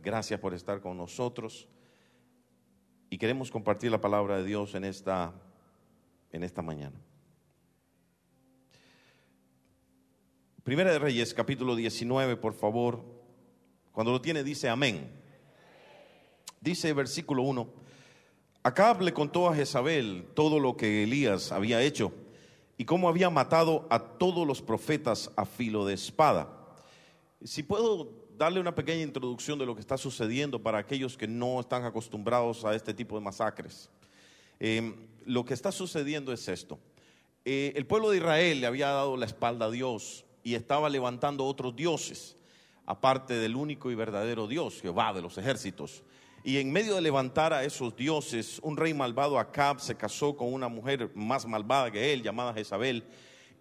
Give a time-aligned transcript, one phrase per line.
[0.00, 1.66] Gracias por estar con nosotros.
[3.10, 5.32] Y queremos compartir la palabra de Dios en esta,
[6.30, 6.94] en esta mañana.
[10.62, 13.02] Primera de Reyes, capítulo 19, por favor.
[13.90, 15.10] Cuando lo tiene, dice amén.
[16.60, 17.68] Dice versículo 1.
[18.62, 22.12] Acab le contó a Jezabel todo lo que Elías había hecho
[22.78, 26.56] y cómo había matado a todos los profetas a filo de espada.
[27.42, 31.60] Si puedo darle una pequeña introducción de lo que está sucediendo para aquellos que no
[31.60, 33.90] están acostumbrados a este tipo de masacres.
[34.58, 34.94] Em,
[35.26, 36.78] lo que está sucediendo es esto.
[37.44, 41.44] Eh, el pueblo de Israel le había dado la espalda a Dios y estaba levantando
[41.44, 42.34] otros dioses,
[42.86, 46.02] aparte del único y verdadero Dios, Jehová de los ejércitos.
[46.42, 50.50] Y en medio de levantar a esos dioses, un rey malvado, Acab, se casó con
[50.50, 53.04] una mujer más malvada que él, llamada Jezabel,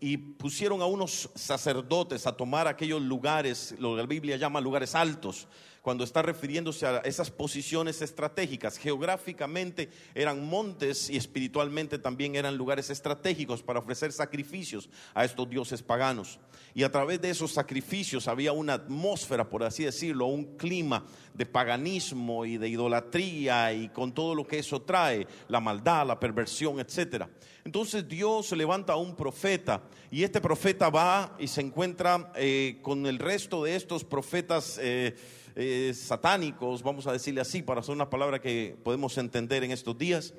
[0.01, 4.95] y pusieron a unos sacerdotes a tomar aquellos lugares, lo que la Biblia llama lugares
[4.95, 5.47] altos,
[5.81, 8.77] cuando está refiriéndose a esas posiciones estratégicas.
[8.77, 15.81] Geográficamente eran montes y espiritualmente también eran lugares estratégicos para ofrecer sacrificios a estos dioses
[15.81, 16.39] paganos.
[16.73, 21.45] Y a través de esos sacrificios había una atmósfera, por así decirlo, un clima de
[21.45, 26.79] paganismo y de idolatría y con todo lo que eso trae, la maldad, la perversión,
[26.79, 27.29] etcétera.
[27.63, 33.05] Entonces Dios levanta a un profeta y este profeta va y se encuentra eh, con
[33.05, 35.15] el resto de estos profetas eh,
[35.59, 39.97] eh, satánicos, vamos a decirle así, para hacer una palabra que podemos entender en estos
[39.97, 40.33] días.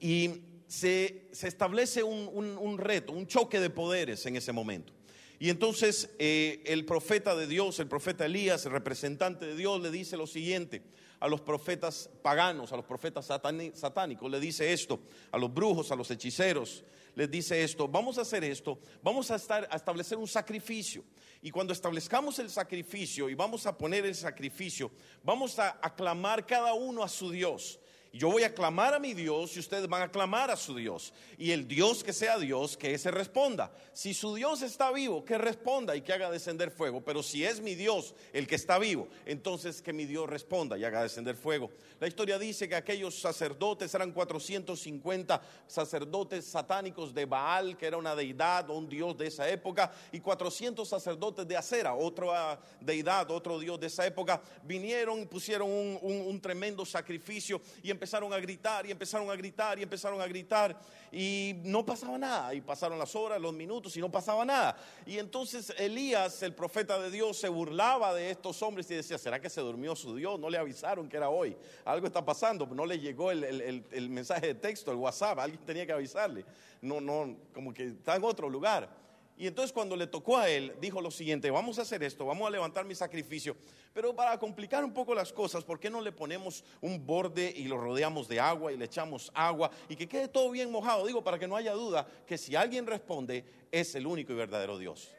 [0.00, 4.92] Y se, establece un, reto, un choque de poderes en ese momento.
[5.38, 10.16] Y entonces el profeta de Dios, el profeta Elías, el representante de Dios, le dice
[10.16, 10.82] lo siguiente
[11.20, 15.00] a los profetas paganos, a los profetas satánicos, le dice esto,
[15.30, 19.36] a los brujos, a los hechiceros, les dice esto, vamos a hacer esto, vamos a,
[19.36, 21.02] estar, a establecer un sacrificio.
[21.40, 24.90] Y cuando establezcamos el sacrificio y vamos a poner el sacrificio,
[25.22, 27.80] vamos a aclamar cada uno a su Dios.
[28.12, 31.12] Yo voy a clamar a mi Dios y ustedes van a clamar a su Dios.
[31.36, 33.70] Y el Dios que sea Dios, que ese responda.
[33.92, 37.02] Si su Dios está vivo, que responda y que haga descender fuego.
[37.04, 40.84] Pero si es mi Dios el que está vivo, entonces que mi Dios responda y
[40.84, 41.70] haga descender fuego.
[42.00, 48.14] La historia dice que aquellos sacerdotes eran 450 sacerdotes satánicos de Baal, que era una
[48.14, 53.78] deidad un dios de esa época, y 400 sacerdotes de Acera, otra deidad, otro dios
[53.80, 58.90] de esa época, vinieron y pusieron un, un tremendo sacrificio y empezaron a gritar y
[58.90, 60.78] empezaron a gritar y empezaron a gritar
[61.10, 62.54] y no pasaba nada.
[62.54, 64.76] Y pasaron las horas, los minutos y no pasaba nada.
[65.04, 69.40] Y entonces Elías, el profeta de Dios, se burlaba de estos hombres y decía, ¿será
[69.40, 70.38] que se durmió su Dios?
[70.38, 71.56] No le avisaron que era hoy.
[71.84, 73.42] Algo está pasando, no le llegó el,
[73.90, 76.44] el mensaje de texto, el WhatsApp, alguien tenía que avisarle.
[76.82, 79.05] No, no, como que está en otro lugar.
[79.38, 82.48] Y entonces cuando le tocó a él, dijo lo siguiente, vamos a hacer esto, vamos
[82.48, 83.54] a levantar mi sacrificio,
[83.92, 87.64] pero para complicar un poco las cosas, ¿por qué no le ponemos un borde y
[87.64, 91.06] lo rodeamos de agua y le echamos agua y que quede todo bien mojado?
[91.06, 94.78] Digo, para que no haya duda que si alguien responde, es el único y verdadero
[94.78, 95.14] Dios.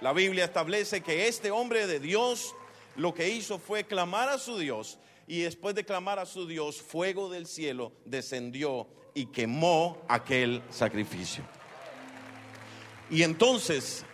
[0.00, 2.54] La Biblia establece que este hombre de Dios
[2.96, 6.80] lo que hizo fue clamar a su Dios y después de clamar a su Dios,
[6.80, 11.44] fuego del cielo descendió y quemó aquel sacrificio.
[13.10, 14.04] Y entonces,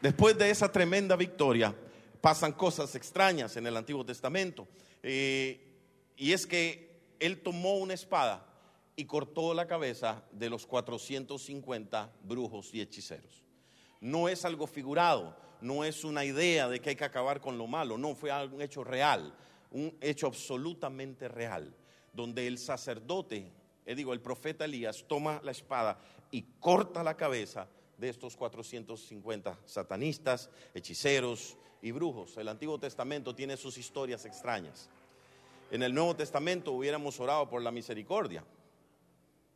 [0.00, 1.74] después de esa tremenda victoria,
[2.20, 4.68] pasan cosas extrañas en el Antiguo Testamento.
[5.02, 5.60] Eh,
[6.16, 8.46] y es que él tomó una espada
[8.94, 13.44] y cortó la cabeza de los 450 brujos y hechiceros.
[14.00, 17.66] No es algo figurado, no es una idea de que hay que acabar con lo
[17.66, 19.34] malo, no, fue un hecho real,
[19.70, 21.74] un hecho absolutamente real,
[22.12, 23.52] donde el sacerdote,
[23.84, 25.98] eh, digo, el profeta Elías toma la espada
[26.30, 27.68] y corta la cabeza
[27.98, 32.36] de estos 450 satanistas, hechiceros y brujos.
[32.36, 34.88] El Antiguo Testamento tiene sus historias extrañas.
[35.70, 38.44] En el Nuevo Testamento hubiéramos orado por la misericordia.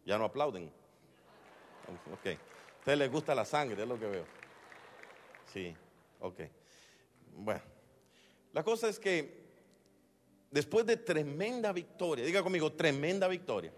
[0.04, 0.70] Ya no aplauden.
[2.12, 2.26] Ok.
[2.26, 4.24] A ustedes les gusta la sangre, es lo que veo.
[5.52, 5.74] Sí,
[6.20, 6.40] ok.
[7.36, 7.60] Bueno,
[8.52, 9.40] la cosa es que
[10.50, 13.72] después de tremenda victoria, diga conmigo, tremenda victoria,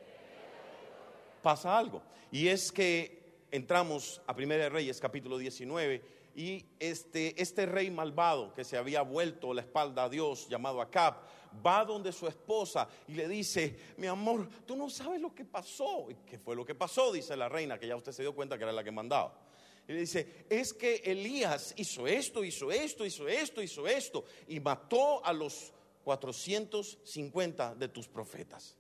[1.43, 2.03] pasa algo.
[2.31, 3.22] Y es que
[3.53, 6.03] entramos a Primera de Reyes capítulo 19
[6.35, 11.17] y este, este rey malvado que se había vuelto la espalda a Dios llamado Acab
[11.65, 16.09] va donde su esposa y le dice, mi amor, tú no sabes lo que pasó.
[16.27, 17.13] ¿Qué fue lo que pasó?
[17.13, 19.39] Dice la reina, que ya usted se dio cuenta que era la que mandaba.
[19.87, 24.59] Y le dice, es que Elías hizo esto, hizo esto, hizo esto, hizo esto y
[24.61, 25.75] mató a los
[26.05, 28.77] 450 de tus profetas.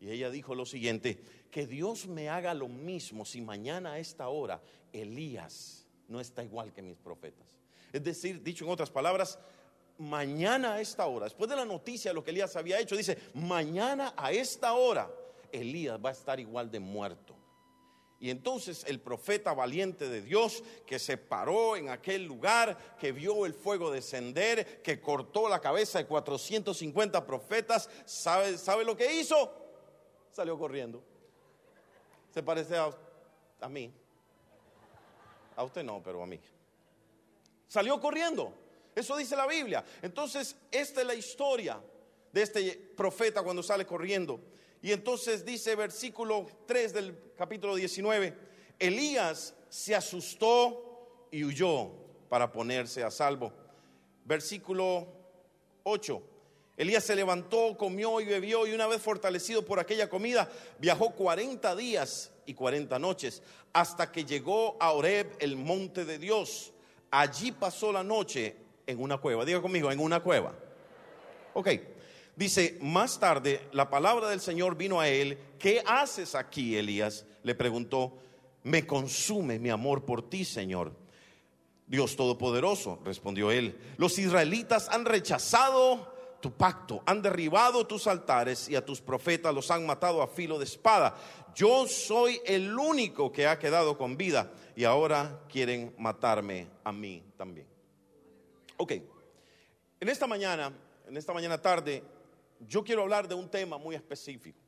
[0.00, 1.18] Y ella dijo lo siguiente,
[1.50, 4.60] que Dios me haga lo mismo si mañana a esta hora
[4.92, 7.46] Elías no está igual que mis profetas.
[7.92, 9.38] Es decir, dicho en otras palabras,
[9.98, 13.16] mañana a esta hora, después de la noticia de lo que Elías había hecho, dice,
[13.34, 15.10] mañana a esta hora,
[15.52, 17.34] Elías va a estar igual de muerto.
[18.18, 23.44] Y entonces el profeta valiente de Dios que se paró en aquel lugar, que vio
[23.44, 29.65] el fuego descender, que cortó la cabeza de 450 profetas, ¿sabe, ¿sabe lo que hizo?
[30.36, 31.02] Salió corriendo.
[32.30, 32.90] Se parece a,
[33.62, 33.90] a mí.
[35.56, 36.38] A usted no, pero a mí.
[37.66, 38.52] Salió corriendo.
[38.94, 39.82] Eso dice la Biblia.
[40.02, 41.80] Entonces, esta es la historia
[42.30, 44.38] de este profeta cuando sale corriendo.
[44.82, 48.36] Y entonces dice versículo 3 del capítulo 19,
[48.78, 51.92] Elías se asustó y huyó
[52.28, 53.54] para ponerse a salvo.
[54.26, 55.08] Versículo
[55.84, 56.22] 8,
[56.76, 61.74] Elías se levantó, comió y bebió y una vez fortalecido por aquella comida, viajó 40
[61.74, 63.42] días y 40 noches
[63.72, 66.72] hasta que llegó a Oreb, el monte de Dios.
[67.10, 68.56] Allí pasó la noche
[68.86, 69.44] en una cueva.
[69.44, 70.54] Diga conmigo, en una cueva.
[71.54, 71.68] Ok.
[72.34, 75.38] Dice, más tarde la palabra del Señor vino a él.
[75.58, 77.24] ¿Qué haces aquí, Elías?
[77.42, 78.18] Le preguntó.
[78.64, 80.92] Me consume mi amor por ti, Señor.
[81.86, 83.78] Dios Todopoderoso, respondió él.
[83.96, 89.70] Los israelitas han rechazado tu pacto, han derribado tus altares y a tus profetas los
[89.70, 91.16] han matado a filo de espada.
[91.54, 97.22] Yo soy el único que ha quedado con vida y ahora quieren matarme a mí
[97.36, 97.66] también.
[98.76, 98.92] Ok,
[100.00, 100.72] en esta mañana,
[101.08, 102.02] en esta mañana tarde,
[102.60, 104.65] yo quiero hablar de un tema muy específico.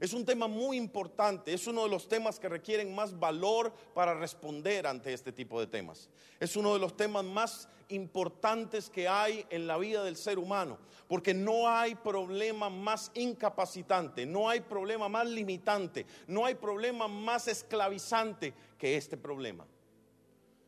[0.00, 4.14] Es un tema muy importante, es uno de los temas que requieren más valor para
[4.14, 6.08] responder ante este tipo de temas.
[6.38, 10.78] Es uno de los temas más importantes que hay en la vida del ser humano,
[11.08, 17.48] porque no hay problema más incapacitante, no hay problema más limitante, no hay problema más
[17.48, 19.66] esclavizante que este problema.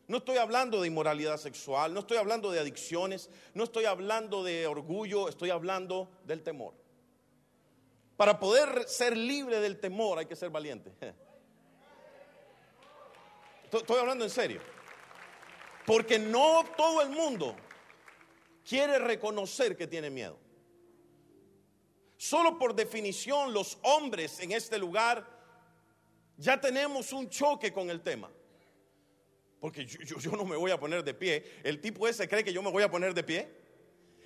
[0.08, 4.66] No estoy hablando de inmoralidad sexual, no estoy hablando de adicciones, no estoy hablando de
[4.66, 6.79] orgullo, estoy hablando del temor.
[8.20, 10.92] Para poder ser libre del temor hay que ser valiente.
[13.72, 14.60] Estoy hablando en serio.
[15.86, 17.56] Porque no todo el mundo
[18.62, 20.36] quiere reconocer que tiene miedo.
[22.18, 25.26] Solo por definición los hombres en este lugar
[26.36, 28.30] ya tenemos un choque con el tema.
[29.60, 31.42] Porque yo, no me voy a poner de pie.
[31.64, 33.59] El tipo ese cree que yo me voy a poner de pie.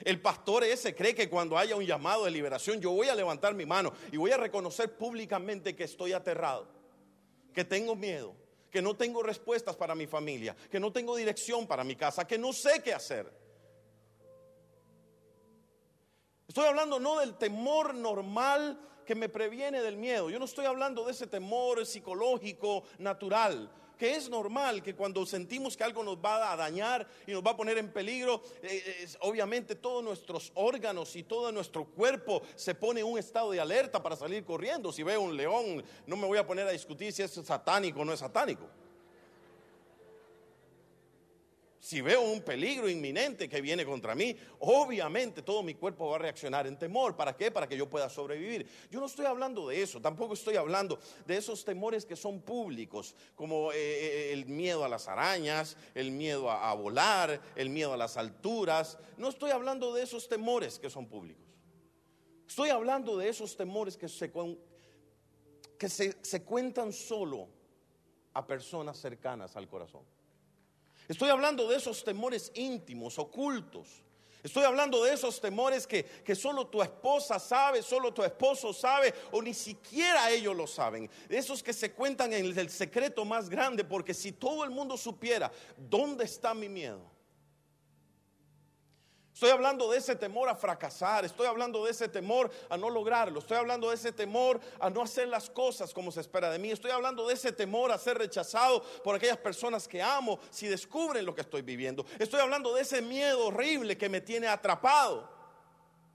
[0.00, 3.54] El pastor ese cree que cuando haya un llamado de liberación yo voy a levantar
[3.54, 6.66] mi mano y voy a reconocer públicamente que estoy aterrado,
[7.52, 8.34] que tengo miedo,
[8.70, 12.38] que no tengo respuestas para mi familia, que no tengo dirección para mi casa, que
[12.38, 13.32] no sé qué hacer.
[16.48, 20.30] Estoy hablando no del temor normal que me previene del miedo.
[20.30, 25.76] Yo no estoy hablando de ese temor psicológico natural que es normal que cuando sentimos
[25.76, 29.74] que algo nos va a dañar y nos va a poner en peligro, eh, obviamente
[29.74, 34.16] todos nuestros órganos y todo nuestro cuerpo se pone en un estado de alerta para
[34.16, 34.92] salir corriendo.
[34.92, 38.04] Si veo un león, no me voy a poner a discutir si es satánico o
[38.04, 38.68] no es satánico.
[41.84, 46.18] Si veo un peligro inminente que viene contra mí, obviamente todo mi cuerpo va a
[46.18, 47.14] reaccionar en temor.
[47.14, 47.50] ¿Para qué?
[47.50, 48.66] Para que yo pueda sobrevivir.
[48.90, 53.14] Yo no estoy hablando de eso, tampoco estoy hablando de esos temores que son públicos,
[53.34, 57.98] como eh, eh, el miedo a las arañas, el miedo a, volar, el miedo a
[57.98, 58.96] las alturas.
[59.18, 61.44] No estoy hablando de esos temores que son públicos.
[62.48, 64.32] Estoy hablando de esos temores que se,
[65.76, 67.46] que se cuentan solo
[68.32, 70.13] a personas cercanas al corazón.
[71.08, 74.04] Estoy hablando de esos temores íntimos, ocultos.
[74.42, 79.14] Estoy hablando de esos temores que, que, solo tu esposa sabe, solo tu esposo sabe,
[79.32, 81.08] o ni siquiera ellos lo saben.
[81.30, 85.50] Esos que se cuentan en el secreto más grande, porque si todo el mundo supiera
[85.78, 87.13] dónde está mi miedo,
[89.34, 93.40] Estoy hablando de ese temor a fracasar, estoy hablando de ese temor a no lograrlo,
[93.40, 96.70] estoy hablando de ese temor a no hacer las cosas como se espera de mí,
[96.70, 101.26] estoy hablando de ese temor a ser rechazado por aquellas personas que amo si descubren
[101.26, 105.28] lo que estoy viviendo, estoy hablando de ese miedo horrible que me tiene atrapado,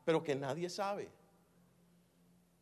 [0.05, 1.11] pero que nadie sabe.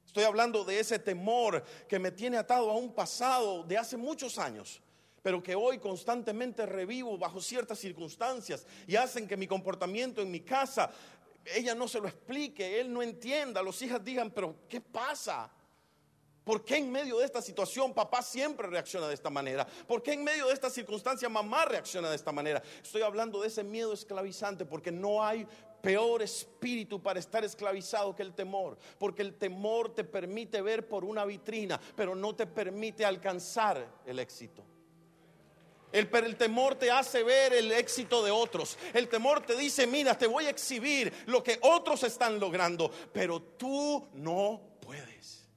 [0.07, 4.39] Estoy hablando de ese temor que me tiene atado a un pasado de hace muchos
[4.39, 4.81] años
[5.27, 10.39] pero que hoy constantemente revivo bajo ciertas circunstancias y hacen que mi comportamiento en mi
[10.39, 10.89] casa,
[11.43, 15.51] ella no se lo explique, él no entienda, los hijas digan, pero ¿qué pasa?
[16.45, 19.67] ¿Por qué en medio de esta situación papá siempre reacciona de esta manera?
[19.85, 22.63] ¿Por qué en medio de esta circunstancia mamá reacciona de esta manera?
[22.81, 25.45] Estoy hablando de ese miedo esclavizante porque no hay
[25.81, 31.03] peor espíritu para estar esclavizado que el temor, porque el temor te permite ver por
[31.03, 34.63] una vitrina, pero no te permite alcanzar el éxito.
[35.91, 38.77] El, el, temor te hace ver el éxito de otros.
[38.93, 43.41] El temor te dice, mira, te voy a exhibir lo que otros están logrando, pero
[43.41, 45.47] tú no puedes.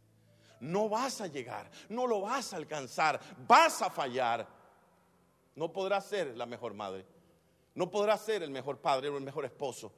[0.60, 4.46] No vas a llegar, no lo vas a alcanzar, vas a fallar.
[5.56, 7.04] No podrás ser la mejor madre,
[7.74, 9.92] no podrás ser el mejor padre o el mejor esposo,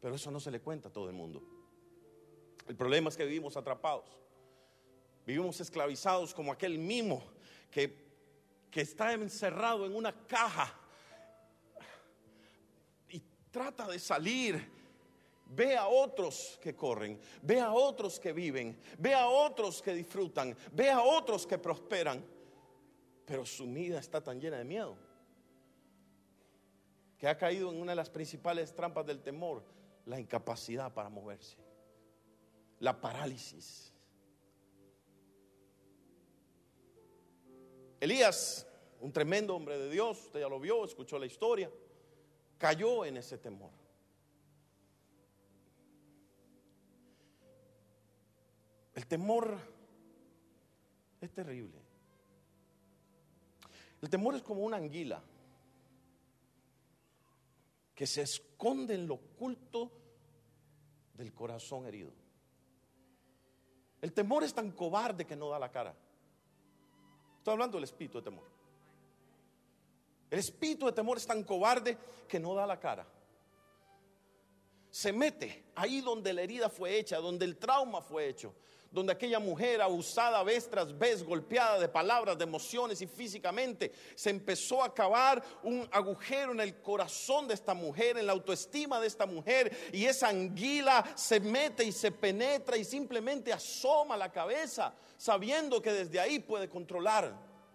[0.00, 1.42] pero eso no se le cuenta a todo el mundo.
[2.66, 4.16] El problema es que vivimos atrapados,
[5.26, 7.22] vivimos esclavizados como aquel mimo
[7.70, 8.01] que
[8.72, 10.74] que está encerrado en una caja
[13.10, 14.82] y trata de salir.
[15.54, 20.56] Ve a otros que corren, ve a otros que viven, ve a otros que disfrutan,
[20.72, 22.24] ve a otros que prosperan.
[23.26, 24.96] Pero su vida está tan llena de miedo
[27.18, 29.62] que ha caído en una de las principales trampas del temor,
[30.06, 31.58] la incapacidad para moverse,
[32.80, 33.91] la parálisis.
[38.02, 38.66] Elías,
[38.98, 41.70] un tremendo hombre de Dios, usted ya lo vio, escuchó la historia,
[42.58, 43.70] cayó en ese temor.
[48.96, 49.56] El temor
[51.20, 51.78] es terrible.
[54.00, 55.22] El temor es como una anguila
[57.94, 59.92] que se esconde en lo oculto
[61.14, 62.10] del corazón herido.
[64.00, 65.94] El temor es tan cobarde que no da la cara.
[67.42, 68.44] Estoy hablando del espíritu de temor.
[70.30, 73.04] El espíritu de temor es tan cobarde que no da la cara.
[74.92, 78.54] Se mete ahí donde la herida fue hecha, donde el trauma fue hecho,
[78.92, 84.30] donde aquella mujer abusada vez tras vez, golpeada de palabras, de emociones y físicamente, se
[84.30, 89.06] empezó a cavar un agujero en el corazón de esta mujer, en la autoestima de
[89.06, 94.94] esta mujer, y esa anguila se mete y se penetra y simplemente asoma la cabeza
[95.16, 97.32] sabiendo que desde ahí puede controlar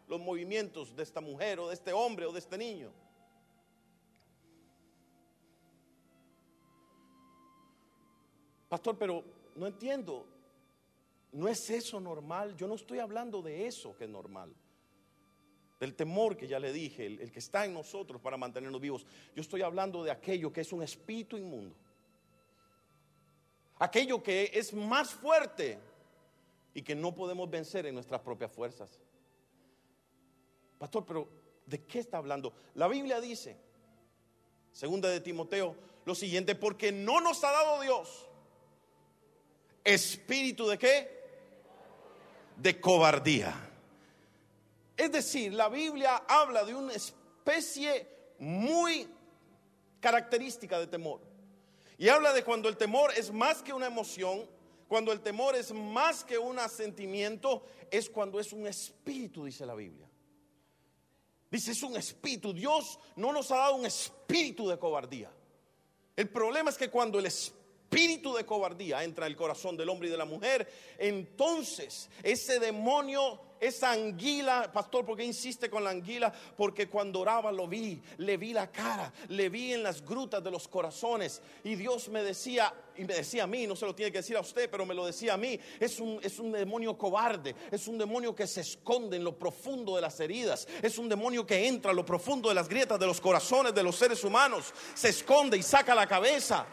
[0.08, 2.92] los movimientos de esta mujer o de este hombre o de este niño.
[8.70, 9.24] Pastor, pero
[9.56, 10.26] no entiendo,
[11.32, 12.56] ¿no es eso normal?
[12.56, 14.54] Yo no estoy hablando de eso que es normal.
[15.80, 19.06] Del temor que ya le dije, el, que está en nosotros para mantenernos vivos.
[19.36, 21.76] Yo estoy hablando de aquello que es un espíritu inmundo.
[23.80, 25.80] Aquello que es más fuerte
[26.74, 29.00] y que no podemos vencer en nuestras propias fuerzas.
[30.80, 31.30] Pastor, pero
[31.66, 32.54] ¿de qué está hablando?
[32.74, 33.56] La Biblia dice,
[34.72, 38.28] segunda de Timoteo, lo siguiente, porque no nos ha dado Dios
[39.88, 41.17] espíritu de qué?
[42.58, 43.56] De cobardía.
[44.96, 48.08] Es decir, la Biblia habla de una especie
[48.40, 49.08] muy
[50.00, 51.22] característica de temor.
[51.98, 54.48] Y habla de cuando el temor es más que una emoción,
[54.88, 59.76] cuando el temor es más que un sentimiento, es cuando es un espíritu, dice la
[59.76, 60.08] Biblia.
[61.50, 62.54] Dice, es un espíritu.
[62.54, 65.32] Dios no nos ha dado un espíritu de cobardía.
[66.16, 67.57] El problema es que cuando el espíritu
[67.90, 73.40] de cobardía entra en el corazón del hombre y de la mujer, entonces ese demonio
[73.60, 76.32] esa anguila, pastor, ¿por qué insiste con la anguila?
[76.56, 80.52] Porque cuando oraba lo vi, le vi la cara, le vi en las grutas de
[80.52, 81.42] los corazones.
[81.64, 84.38] Y Dios me decía, y me decía a mí, no se lo tiene que decir
[84.38, 87.88] a usted, pero me lo decía a mí, es un, es un demonio cobarde, es
[87.88, 91.68] un demonio que se esconde en lo profundo de las heridas, es un demonio que
[91.68, 95.10] entra en lo profundo de las grietas de los corazones de los seres humanos, se
[95.10, 96.66] esconde y saca la cabeza.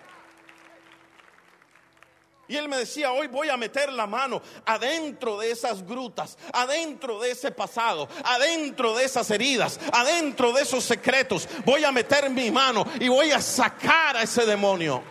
[2.46, 7.18] Y él me decía, hoy voy a meter la mano adentro de esas grutas, adentro
[7.18, 11.48] de ese pasado, adentro de esas heridas, adentro de esos secretos.
[11.64, 15.02] Voy a meter mi mano y voy a sacar a ese demonio.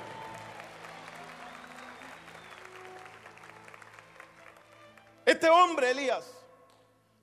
[5.25, 6.25] Este hombre, Elías,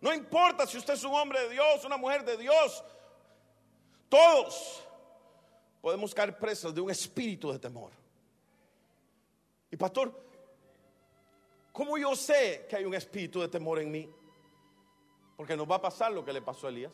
[0.01, 2.83] no importa si usted es un hombre de Dios, una mujer de Dios,
[4.09, 4.83] todos
[5.81, 8.00] podemos caer presos de un espíritu de temor.
[9.71, 10.13] Y pastor,
[11.73, 14.11] ¿cómo yo sé que hay un espíritu de temor en mí?
[15.37, 16.93] Porque nos va a pasar lo que le pasó a Elías.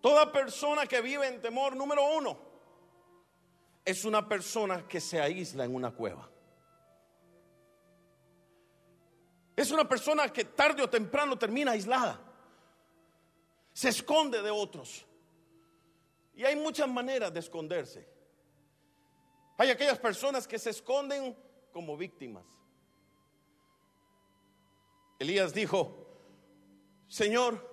[0.00, 2.38] Toda persona que vive en temor, número uno,
[3.84, 6.28] es una persona que se aísla en una cueva.
[9.56, 12.20] Es una persona que tarde o temprano termina aislada.
[13.72, 15.04] Se esconde de otros.
[16.34, 18.17] Y hay muchas maneras de esconderse.
[19.58, 21.36] Hay aquellas personas que se esconden
[21.72, 22.46] como víctimas.
[25.18, 26.06] Elías dijo,
[27.08, 27.68] Señor,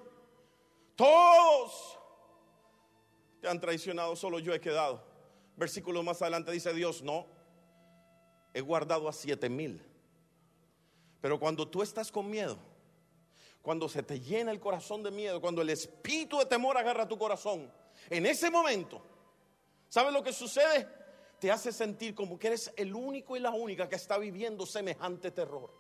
[0.96, 2.00] todos
[3.40, 5.06] te han traicionado, solo yo he quedado.
[5.56, 7.28] Versículo más adelante dice Dios, no,
[8.52, 9.86] he guardado a siete mil.
[11.22, 12.58] Pero cuando tú estás con miedo,
[13.62, 17.18] cuando se te llena el corazón de miedo, cuando el espíritu de temor agarra tu
[17.18, 17.72] corazón,
[18.10, 19.04] en ese momento,
[19.88, 20.88] ¿sabes lo que sucede?
[21.46, 25.30] Te hace sentir como que eres el único y la única que está viviendo semejante
[25.30, 25.72] terror,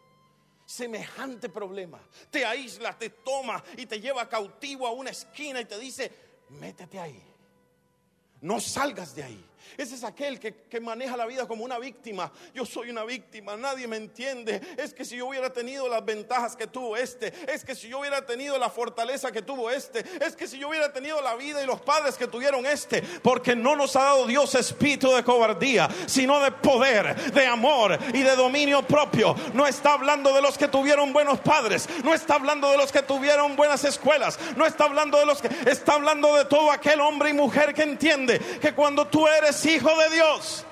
[0.64, 2.00] semejante problema.
[2.30, 6.12] Te aísla, te toma y te lleva cautivo a una esquina y te dice,
[6.50, 7.20] métete ahí,
[8.42, 9.46] no salgas de ahí.
[9.78, 12.32] Ese es aquel que, maneja la vida como una víctima.
[12.54, 14.62] Yo soy una víctima, nadie me entiende.
[14.78, 18.00] Es que si yo hubiera tenido las ventajas que tuvo este, es que si yo
[18.00, 21.64] hubiera tenido la fortaleza que tuvo este, es que si yo hubiera tenido la vida
[21.64, 25.90] y los padres que tuvieron este, porque no nos ha dado Dios espíritu de cobardía,
[26.06, 29.36] sino de poder, de amor y de dominio propio.
[29.54, 33.02] No está hablando de los que tuvieron buenos padres, no está hablando de los que
[33.02, 37.30] tuvieron buenas escuelas, no está hablando de los que está hablando de todo aquel hombre
[37.30, 40.66] y mujer que entiende que cuando tú eres hijo de Dios.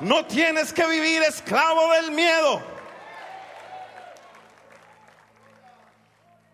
[0.00, 2.62] No tienes que vivir esclavo del miedo.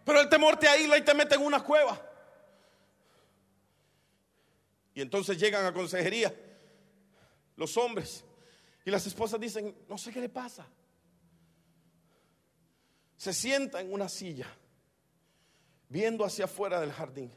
[0.04, 2.00] Pero el temor te aísla y te mete en una cueva.
[4.94, 6.34] Y entonces llegan a consejería
[7.56, 8.24] los hombres
[8.84, 10.66] y las esposas dicen, no sé qué le pasa.
[13.16, 14.46] Se sienta en una silla
[15.88, 17.32] viendo hacia afuera del jardín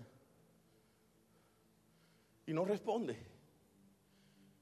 [2.48, 3.18] y no responde.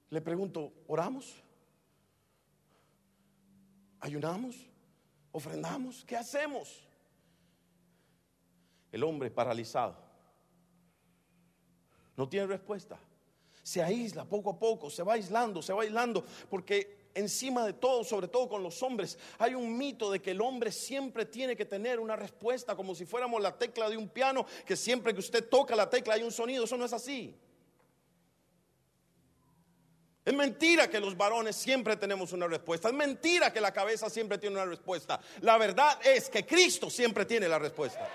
[0.09, 1.33] Le pregunto, ¿oramos?
[3.99, 4.55] ¿Ayunamos?
[5.31, 6.03] ¿Ofrendamos?
[6.03, 6.83] ¿Qué hacemos?
[8.91, 9.95] El hombre paralizado.
[12.17, 12.97] No tiene respuesta.
[13.61, 18.03] Se aísla poco a poco, se va aislando, se va aislando, porque encima de todo,
[18.03, 21.65] sobre todo con los hombres, hay un mito de que el hombre siempre tiene que
[21.65, 25.49] tener una respuesta, como si fuéramos la tecla de un piano, que siempre que usted
[25.49, 26.63] toca la tecla hay un sonido.
[26.63, 27.35] Eso no es así.
[30.25, 32.87] Es mentira que los varones siempre tenemos una respuesta.
[32.89, 35.19] Es mentira que la cabeza siempre tiene una respuesta.
[35.41, 38.09] La verdad es que Cristo siempre tiene la respuesta.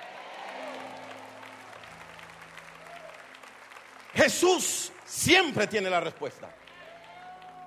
[4.13, 6.53] Jesús siempre tiene la respuesta.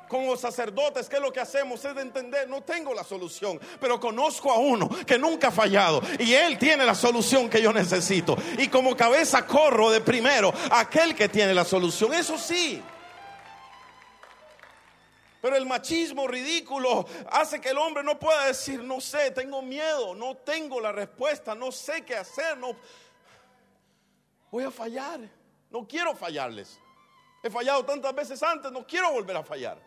[0.10, 1.84] Como sacerdotes, ¿qué es lo que hacemos?
[1.86, 6.02] Es de entender, no tengo la solución, pero conozco a uno que nunca ha fallado
[6.20, 8.38] y él tiene la solución que yo necesito.
[8.58, 12.14] Y como cabeza corro de primero aquel que tiene la solución.
[12.14, 12.84] Eso sí.
[15.44, 20.16] Pero el machismo ridículo hace que el hombre no pueda decir, no sé, tengo miedo,
[20.16, 22.78] no tengo la respuesta, no sé qué hacer, no
[24.50, 25.20] voy a fallar,
[25.70, 26.80] no quiero fallarles.
[27.44, 29.78] He fallado tantas veces antes, no quiero volver a fallar.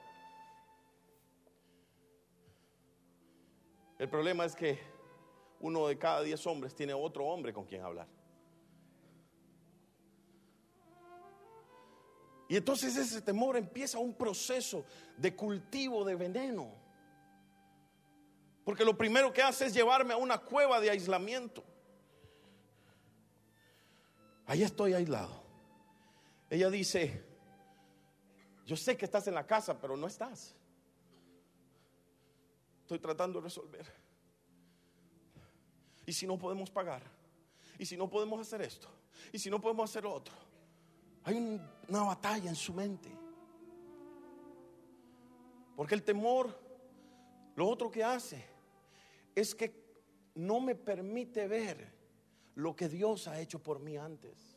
[3.98, 4.78] El problema es que
[5.60, 8.06] uno de cada diez hombres tiene otro hombre con quien hablar.
[12.48, 14.84] Y entonces ese temor empieza un proceso
[15.16, 16.70] de cultivo de veneno.
[18.64, 21.64] Porque lo primero que hace es llevarme a una cueva de aislamiento.
[24.46, 25.42] Ahí estoy aislado.
[26.48, 27.24] Ella dice,
[28.64, 30.54] yo sé que estás en la casa, pero no estás.
[32.82, 33.86] Estoy tratando de resolver.
[36.06, 37.02] Y si no podemos pagar,
[37.78, 38.88] y si no podemos hacer esto,
[39.32, 40.34] y si no podemos hacer otro,
[41.26, 43.10] hay una batalla en su mente.
[45.74, 46.56] Porque el temor,
[47.56, 48.46] lo otro que hace,
[49.34, 49.74] es que
[50.36, 51.92] no me permite ver
[52.54, 54.56] lo que Dios ha hecho por mí antes.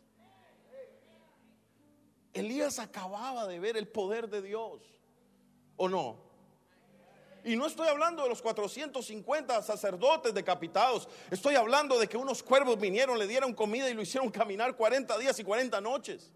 [2.34, 4.84] Elías acababa de ver el poder de Dios,
[5.76, 6.18] ¿o no?
[7.44, 11.10] Y no estoy hablando de los 450 sacerdotes decapitados.
[11.32, 15.18] Estoy hablando de que unos cuervos vinieron, le dieron comida y lo hicieron caminar 40
[15.18, 16.32] días y 40 noches.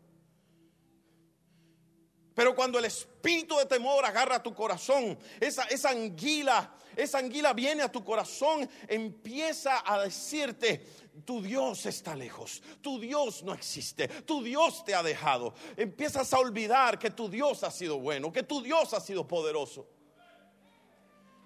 [2.36, 7.84] Pero cuando el espíritu de temor agarra tu corazón, esa, esa anguila, esa anguila viene
[7.84, 10.86] a tu corazón, empieza a decirte,
[11.26, 15.54] tu Dios está lejos, tu Dios no existe, tu Dios te ha dejado.
[15.78, 19.88] Empiezas a olvidar que tu Dios ha sido bueno, que tu Dios ha sido poderoso.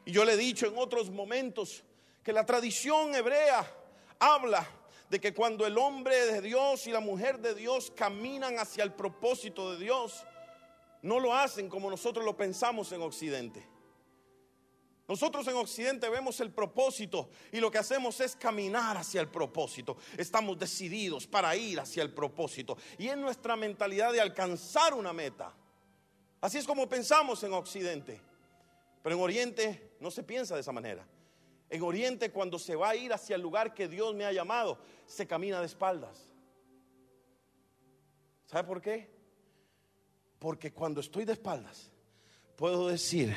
[0.06, 1.84] Y yo le he dicho en otros momentos
[2.24, 3.70] que la tradición hebrea
[4.20, 4.66] habla
[5.10, 8.94] de que cuando el hombre de Dios y la mujer de Dios caminan hacia el
[8.94, 10.26] propósito de Dios,
[11.02, 13.68] no lo hacen como nosotros lo pensamos en Occidente.
[15.08, 19.96] Nosotros en Occidente vemos el propósito y lo que hacemos es caminar hacia el propósito.
[20.18, 22.78] Estamos decididos para ir hacia el propósito.
[22.98, 25.54] Y es nuestra mentalidad de alcanzar una meta.
[26.42, 28.20] Así es como pensamos en Occidente.
[29.02, 31.08] Pero en Oriente no se piensa de esa manera.
[31.70, 34.78] En Oriente cuando se va a ir hacia el lugar que Dios me ha llamado,
[35.06, 36.28] se camina de espaldas.
[38.46, 39.17] ¿Sabe por qué?
[40.40, 41.92] Porque cuando estoy de espaldas,
[42.56, 43.36] puedo decir,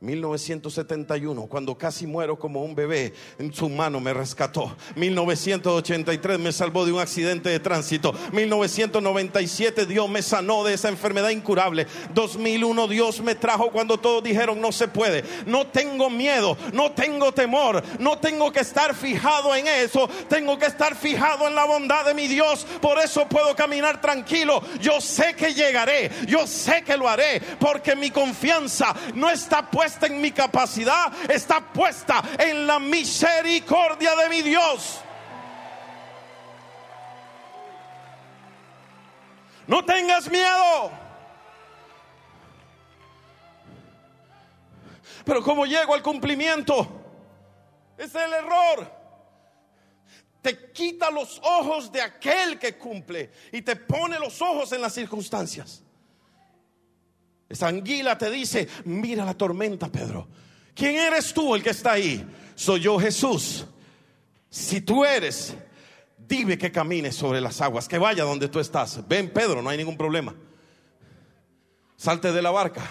[0.00, 4.76] 1971, cuando casi muero como un bebé, en su mano me rescató.
[4.96, 8.12] 1983 me salvó de un accidente de tránsito.
[8.32, 11.86] 1997 Dios me sanó de esa enfermedad incurable.
[12.12, 15.24] 2001 Dios me trajo cuando todos dijeron no se puede.
[15.46, 20.08] No tengo miedo, no tengo temor, no tengo que estar fijado en eso.
[20.28, 22.66] Tengo que estar fijado en la bondad de mi Dios.
[22.80, 24.62] Por eso puedo caminar tranquilo.
[24.80, 29.83] Yo sé que llegaré, yo sé que lo haré, porque mi confianza no está puesta
[30.02, 35.00] en mi capacidad, está puesta en la misericordia de mi Dios.
[39.66, 40.90] No tengas miedo.
[45.24, 46.86] Pero como llego al cumplimiento,
[47.96, 49.04] es el error.
[50.42, 54.92] Te quita los ojos de aquel que cumple y te pone los ojos en las
[54.92, 55.83] circunstancias.
[57.48, 60.28] Esa anguila te dice, mira la tormenta, Pedro.
[60.74, 62.26] ¿Quién eres tú el que está ahí?
[62.54, 63.66] Soy yo Jesús.
[64.48, 65.54] Si tú eres,
[66.16, 69.06] dime que camine sobre las aguas, que vaya donde tú estás.
[69.06, 70.34] Ven, Pedro, no hay ningún problema.
[71.96, 72.82] Salte de la barca.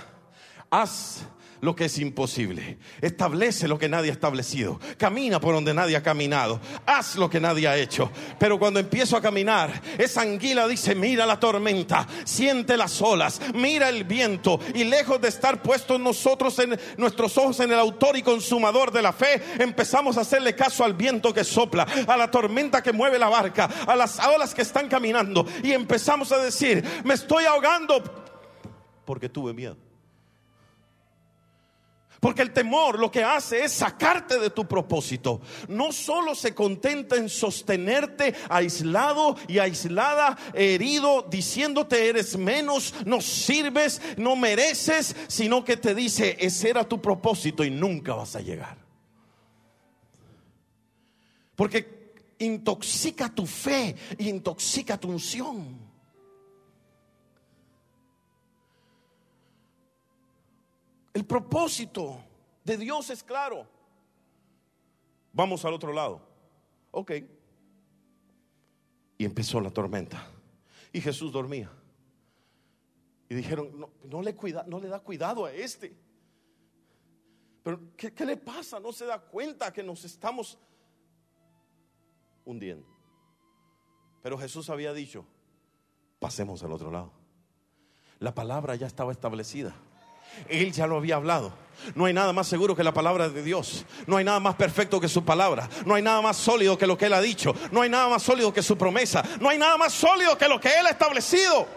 [0.70, 1.26] Haz
[1.63, 2.78] lo que es imposible.
[2.99, 4.82] Establece lo que nadie ha establecido.
[4.97, 6.60] Camina por donde nadie ha caminado.
[6.86, 8.12] Haz lo que nadie ha hecho.
[8.38, 13.88] Pero cuando empiezo a caminar, esa anguila dice, mira la tormenta, siente las olas, mira
[13.88, 14.60] el viento.
[14.76, 19.02] Y lejos de estar puestos nosotros en nuestros ojos en el autor y consumador de
[19.02, 23.17] la fe, empezamos a hacerle caso al viento que sopla, a la tormenta que mueve
[23.17, 25.45] la barca, a las olas que están caminando.
[25.63, 28.04] Y empezamos a decir, me estoy ahogando
[29.06, 29.92] porque tuve miedo.
[32.24, 35.42] Porque el temor lo que hace es sacarte de tu propósito.
[35.68, 44.02] No solo se contenta en sostenerte aislado y aislada, herido, diciéndote eres menos, no sirves,
[44.16, 48.78] no mereces, sino que te dice ese era tu propósito y nunca vas a llegar.
[51.58, 55.83] Porque intoxica tu fe, intoxica tu unción.
[61.13, 62.23] El propósito
[62.63, 63.67] de Dios es claro.
[65.32, 66.21] Vamos al otro lado.
[66.91, 67.12] Ok.
[69.17, 70.28] Y empezó la tormenta.
[70.91, 71.71] Y Jesús dormía.
[73.30, 74.34] Y dijeron, no, le,
[74.88, 75.95] da cuidado a este.
[77.63, 78.80] Pero ¿qué, ¿qué le pasa?
[78.80, 80.58] No se da cuenta que nos estamos
[82.45, 82.88] hundiendo.
[84.21, 85.26] Pero Jesús había dicho,
[86.19, 87.12] pasemos al otro lado.
[88.19, 89.76] La palabra ya estaba establecida.
[90.48, 91.54] Él ya lo había hablado.
[91.96, 93.86] No hay nada más seguro que la palabra de Dios.
[94.08, 95.69] No hay nada más perfecto que su palabra.
[95.86, 97.54] No hay nada más sólido que lo que Él ha dicho.
[97.72, 99.24] No hay nada más sólido que su promesa.
[99.41, 101.67] No hay nada más sólido que lo que Él ha establecido.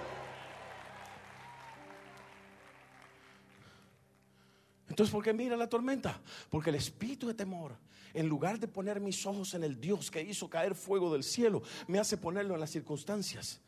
[4.88, 6.20] Entonces, ¿por qué mira la tormenta?
[6.48, 7.76] Porque el espíritu de temor,
[8.14, 11.62] en lugar de poner mis ojos en el Dios que hizo caer fuego del cielo,
[11.86, 13.60] me hace ponerlo en las circunstancias.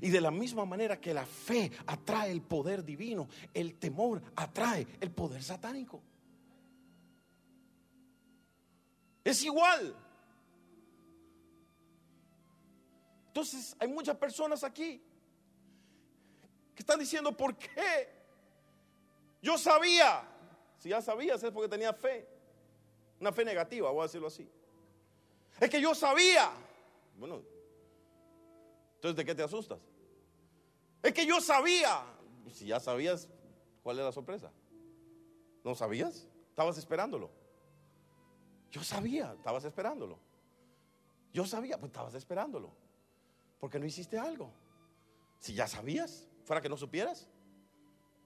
[0.00, 4.86] Y de la misma manera que la fe atrae el poder divino, el temor atrae
[5.00, 6.02] el poder satánico.
[9.24, 9.96] Es igual.
[13.28, 15.02] Entonces hay muchas personas aquí
[16.74, 18.08] que están diciendo, ¿por qué?
[19.42, 20.22] Yo sabía.
[20.78, 22.28] Si ya sabías es porque tenía fe.
[23.18, 24.48] Una fe negativa, voy a decirlo así.
[25.58, 26.52] Es que yo sabía.
[27.18, 27.42] Bueno,
[28.96, 29.78] entonces, ¿de qué te asustas?
[31.02, 32.04] Es que yo sabía.
[32.52, 33.28] Si ya sabías,
[33.82, 34.50] ¿cuál es la sorpresa?
[35.62, 36.26] ¿No sabías?
[36.50, 37.30] Estabas esperándolo.
[38.70, 40.18] Yo sabía, estabas esperándolo.
[41.32, 42.72] Yo sabía, pues estabas esperándolo.
[43.60, 44.50] Porque no hiciste algo.
[45.38, 47.28] Si ya sabías, fuera que no supieras.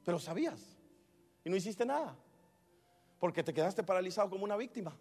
[0.04, 0.78] Pero sabías.
[1.44, 2.16] Y no hiciste nada.
[3.18, 4.96] Porque te quedaste paralizado como una víctima.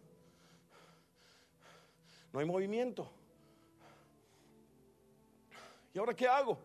[2.34, 3.10] No hay movimiento.
[6.00, 6.58] ¿Y ahora qué hago?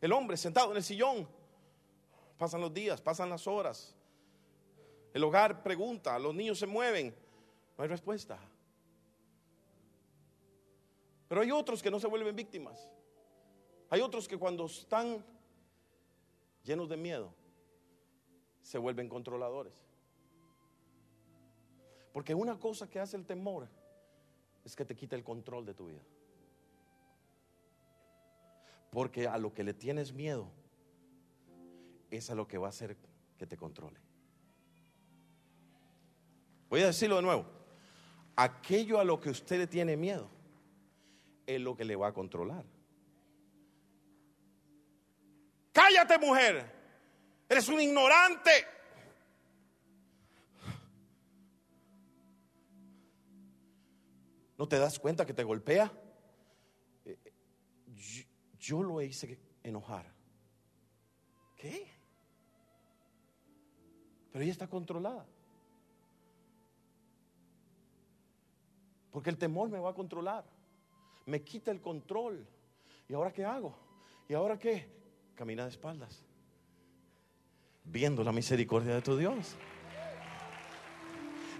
[0.00, 1.26] El hombre sentado en el sillón.
[2.38, 3.92] Pasan los días, pasan las horas.
[5.12, 7.12] El hogar pregunta, los niños se mueven.
[7.76, 8.38] No hay respuesta.
[11.26, 12.88] Pero hay otros que no se vuelven víctimas.
[13.90, 15.24] Hay otros que cuando están
[16.62, 17.34] llenos de miedo,
[18.62, 19.74] se vuelven controladores.
[22.12, 23.68] Porque una cosa que hace el temor
[24.64, 26.02] es que te quita el control de tu vida.
[28.90, 30.50] Porque a lo que le tienes miedo
[32.10, 32.96] es a lo que va a hacer
[33.36, 34.00] que te controle.
[36.68, 37.46] Voy a decirlo de nuevo.
[38.36, 40.28] Aquello a lo que usted le tiene miedo
[41.46, 42.64] es lo que le va a controlar.
[45.72, 46.64] Cállate mujer,
[47.48, 48.50] eres un ignorante.
[54.58, 55.92] ¿No te das cuenta que te golpea?
[58.66, 60.12] Yo lo hice enojar.
[61.54, 61.86] ¿Qué?
[64.32, 65.24] Pero ella está controlada.
[69.12, 70.44] Porque el temor me va a controlar.
[71.26, 72.44] Me quita el control.
[73.08, 73.72] ¿Y ahora qué hago?
[74.28, 74.90] ¿Y ahora qué?
[75.36, 76.24] Camina de espaldas.
[77.84, 79.54] Viendo la misericordia de tu Dios.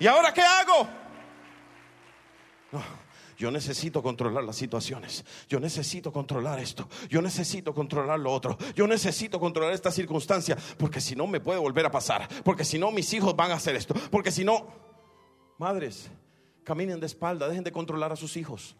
[0.01, 0.89] ¿Y ahora qué hago?
[2.73, 2.83] No,
[3.37, 5.25] yo necesito controlar las situaciones.
[5.49, 6.89] Yo necesito controlar esto.
[7.09, 8.57] Yo necesito controlar lo otro.
[8.75, 10.57] Yo necesito controlar esta circunstancia.
[10.79, 12.27] Porque si no me puede volver a pasar.
[12.45, 13.95] Porque si no mis hijos van a hacer esto.
[14.11, 14.67] Porque si no...
[15.59, 16.11] Madres,
[16.65, 17.47] caminen de espalda.
[17.47, 18.75] Dejen de controlar a sus hijos.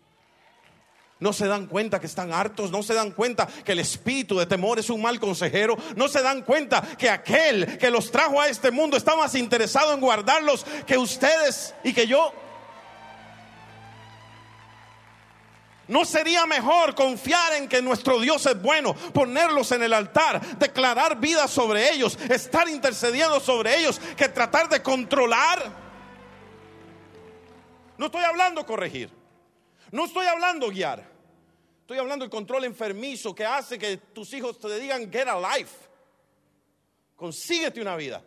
[1.19, 4.45] No se dan cuenta que están hartos, no se dan cuenta que el espíritu de
[4.45, 8.49] temor es un mal consejero, no se dan cuenta que aquel que los trajo a
[8.49, 12.35] este mundo está más interesado en guardarlos que ustedes y que yo.
[15.89, 21.21] ¿No sería mejor confiar en que nuestro Dios es bueno, ponerlos en el altar, declarar
[21.21, 25.73] vida sobre ellos, estar intercediendo sobre ellos, que tratar de controlar?
[27.97, 29.11] No estoy hablando corregir,
[29.93, 31.09] no estoy hablando guiar,
[31.83, 35.77] estoy hablando del control enfermizo que hace que tus hijos te digan get a life,
[37.15, 38.23] consíguete una vida,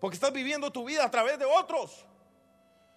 [0.00, 2.06] porque estás viviendo tu vida a través de otros.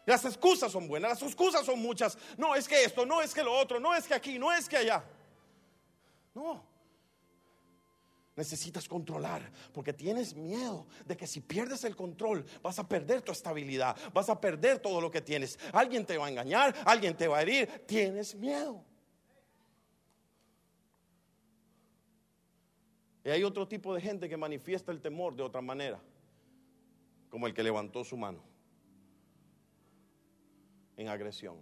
[0.05, 2.17] Las excusas son buenas, las excusas son muchas.
[2.37, 4.67] No es que esto, no es que lo otro, no es que aquí, no es
[4.67, 5.03] que allá.
[6.33, 6.63] No.
[8.35, 13.31] Necesitas controlar porque tienes miedo de que si pierdes el control vas a perder tu
[13.31, 15.57] estabilidad, vas a perder todo lo que tienes.
[15.71, 18.83] Alguien te va a engañar, alguien te va a herir, tienes miedo.
[23.23, 26.01] Y hay otro tipo de gente que manifiesta el temor de otra manera,
[27.29, 28.52] como el que levantó su mano
[30.97, 31.58] en agresión.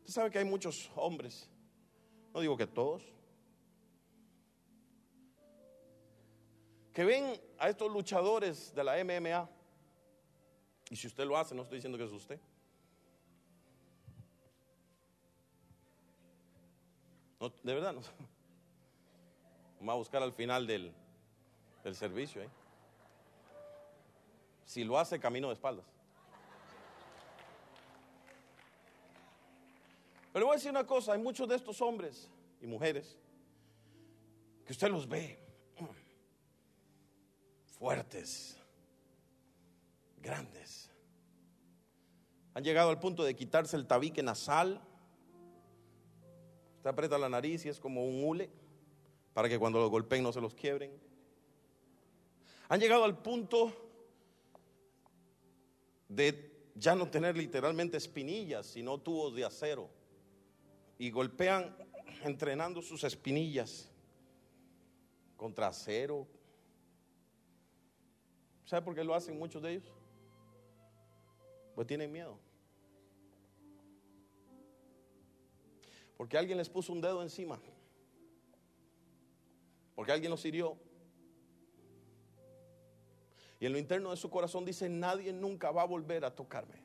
[0.00, 1.48] Usted sabe que hay muchos hombres,
[2.34, 3.02] no digo que todos,
[6.92, 9.48] que ven a estos luchadores de la MMA,
[10.90, 12.40] y si usted lo hace, no estoy diciendo que es usted.
[17.62, 18.02] de verdad, no.
[19.78, 20.92] Vamos a buscar al final del,
[21.82, 22.42] del servicio.
[24.64, 25.86] Si lo hace, camino de espaldas.
[30.40, 32.26] Pero voy a decir una cosa, hay muchos de estos hombres
[32.62, 33.14] y mujeres
[34.64, 35.38] que usted los ve
[37.78, 38.56] fuertes,
[40.16, 40.88] grandes.
[42.54, 44.80] Han llegado al punto de quitarse el tabique nasal.
[46.78, 48.48] Usted aprieta la nariz y es como un hule
[49.34, 50.90] para que cuando lo golpeen no se los quiebren.
[52.70, 53.74] Han llegado al punto
[56.08, 59.99] de ya no tener literalmente espinillas, sino tubos de acero
[61.00, 61.74] y golpean
[62.24, 63.90] entrenando sus espinillas
[65.34, 66.28] contra acero.
[68.66, 69.90] ¿Sabe por qué lo hacen muchos de ellos?
[71.74, 72.38] Pues tienen miedo.
[76.18, 77.58] Porque alguien les puso un dedo encima.
[79.94, 80.76] Porque alguien los hirió.
[83.58, 86.79] Y en lo interno de su corazón dice, nadie nunca va a volver a tocarme.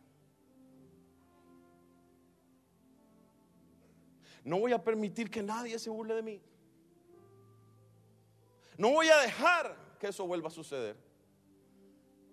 [4.46, 6.40] No voy a permitir que nadie se burle de mí.
[8.78, 10.96] No voy a dejar que eso vuelva a suceder.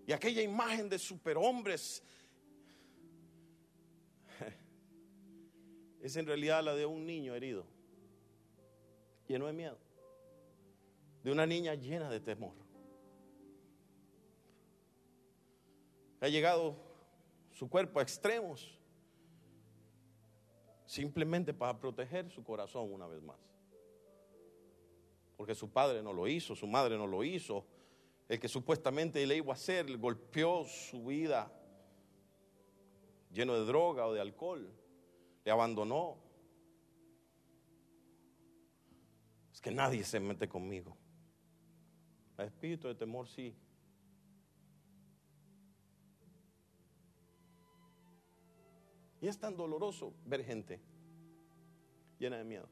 [0.07, 2.03] Y aquella imagen de superhombres
[6.03, 7.65] es en realidad la de un niño herido,
[9.27, 9.79] lleno de miedo,
[11.25, 12.53] de una niña llena de temor.
[16.21, 16.77] Ha llegado
[17.53, 18.79] su cuerpo a extremos
[20.93, 23.39] simplemente para proteger su corazón una vez más.
[25.39, 27.65] Porque su padre no lo hizo, su madre no lo hizo,
[28.29, 31.51] el que supuestamente le iba a hacer golpeó su vida
[33.33, 34.71] lleno de droga o de alcohol,
[35.43, 36.19] le abandonó.
[39.51, 40.95] Es que nadie se mete conmigo.
[42.37, 43.57] El espíritu de temor sí,
[49.23, 50.81] Y es tan doloroso ver gente
[52.19, 52.69] llena de miedo.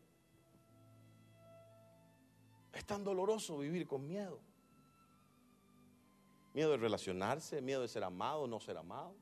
[2.73, 4.41] Es tan doloroso vivir con miedo.
[6.53, 9.15] Miedo de relacionarse, miedo de ser amado, no ser amado.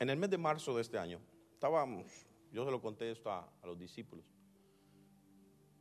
[0.00, 1.20] en el mes de marzo de este año,
[1.52, 2.06] estábamos,
[2.50, 4.24] yo se lo conté esto a los discípulos,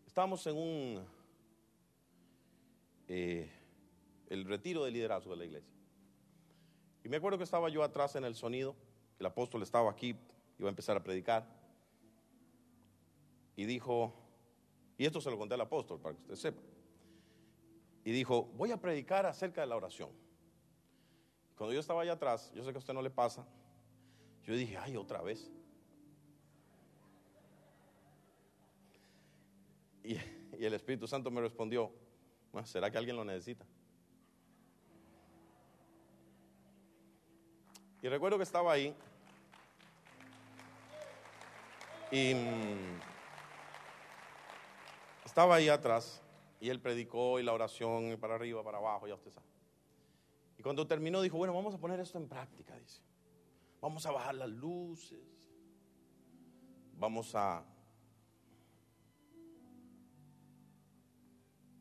[0.06, 1.08] estábamos en un
[3.08, 3.50] eh,
[4.30, 5.74] el retiro de liderazgo de la iglesia.
[7.04, 8.76] Y me acuerdo que estaba yo atrás en el sonido,
[9.20, 10.16] el apóstol estaba aquí,
[10.60, 11.48] iba a empezar a predicar,
[13.56, 14.14] y dijo,
[14.98, 16.62] y esto se lo conté al apóstol para que usted sepa,
[18.04, 20.10] y dijo, voy a predicar acerca de la oración.
[21.56, 23.48] Cuando yo estaba allá atrás, yo sé que a usted no le pasa,
[24.44, 25.52] yo dije, ay, otra vez.
[30.04, 31.92] Y, y el Espíritu Santo me respondió,
[32.64, 33.66] ¿será que alguien lo necesita?
[38.02, 38.96] Y recuerdo que estaba ahí
[42.12, 43.00] y mm,
[45.26, 46.22] estaba ahí atrás
[46.60, 49.48] y él predicó y la oración para arriba, para abajo, ya usted sabe.
[50.58, 53.02] Y cuando terminó dijo, bueno, vamos a poner esto en práctica, dice.
[53.82, 55.20] Vamos a bajar las luces.
[56.94, 57.64] Vamos a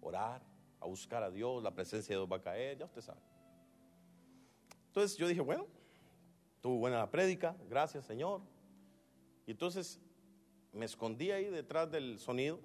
[0.01, 0.43] orar,
[0.81, 3.21] a buscar a Dios, la presencia de Dios va a caer, ya usted sabe.
[4.89, 5.67] Entonces yo dije, bueno,
[6.67, 8.41] tuvo buena la prédica, gracias Señor.
[9.47, 10.01] Y entonces
[10.73, 12.59] me escondí ahí detrás del sonido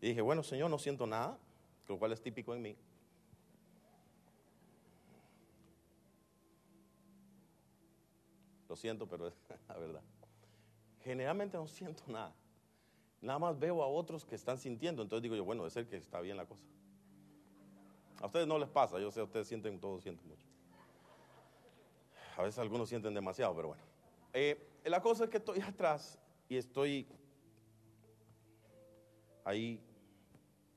[0.00, 1.38] y dije, bueno Señor, no siento nada,
[1.86, 2.76] lo cual es típico en mí.
[8.70, 9.34] Lo siento, pero es
[9.68, 10.02] la verdad.
[11.04, 12.34] Generalmente no siento nada.
[13.20, 15.02] Nada más veo a otros que están sintiendo.
[15.02, 16.64] Entonces digo yo, bueno, debe ser que está bien la cosa.
[18.22, 20.49] A ustedes no les pasa, yo sé, ustedes sienten, todos sienten mucho.
[22.40, 23.82] A veces algunos sienten demasiado, pero bueno.
[24.32, 27.06] Eh, la cosa es que estoy atrás y estoy
[29.44, 29.78] ahí,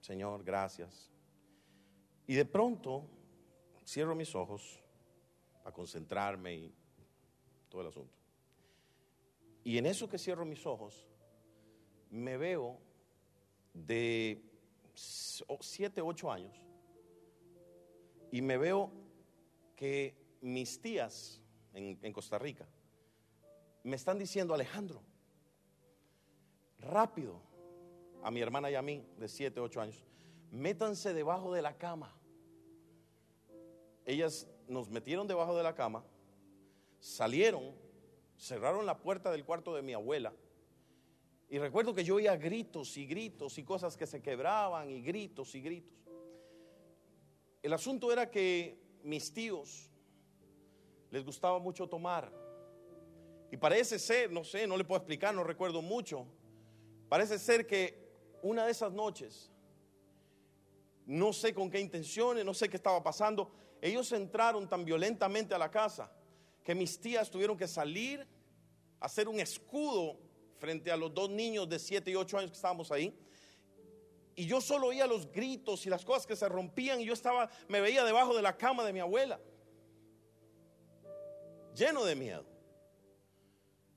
[0.02, 1.10] Señor, gracias.
[2.28, 3.06] Y de pronto
[3.88, 4.84] cierro mis ojos
[5.64, 6.76] para concentrarme y
[7.70, 8.18] todo el asunto.
[9.64, 11.08] Y en eso que cierro mis ojos,
[12.10, 12.78] me veo
[13.74, 14.44] de
[14.96, 16.62] 7, 8 años
[18.34, 18.92] y me veo
[19.78, 21.40] que mis tías
[21.74, 22.68] en, Costa Rica
[23.84, 25.02] me están diciendo, Alejandro,
[26.80, 27.42] rápido,
[28.24, 30.06] a mi hermana y a mí de 7, 8 años,
[30.52, 32.16] métanse debajo de la cama.
[34.06, 36.06] Ellas nos metieron debajo de la cama,
[37.00, 37.76] salieron,
[38.38, 40.34] cerraron la puerta del cuarto de mi abuela
[41.54, 45.54] y recuerdo que yo oía gritos y gritos y cosas que se quebraban y gritos
[45.54, 45.94] y gritos.
[47.62, 49.92] El asunto era que mis tíos
[51.14, 52.34] les gustaba mucho tomar.
[53.52, 56.26] Y parece ser, no sé, no le puedo explicar, no recuerdo mucho.
[57.08, 58.10] Parece ser que
[58.42, 59.52] una de esas noches,
[61.06, 65.60] no sé con qué intenciones, no sé qué estaba pasando, ellos entraron tan violentamente a
[65.60, 66.12] la casa
[66.64, 68.28] que mis tías tuvieron que salir,
[69.00, 70.18] a hacer un escudo
[70.58, 73.16] frente a los dos niños de 7 y 8 años que estábamos ahí.
[74.36, 77.52] Y yo solo oía los gritos y las cosas que se rompían y yo estaba,
[77.68, 79.40] me veía debajo de la cama de mi abuela,
[81.76, 82.46] lleno de miedo.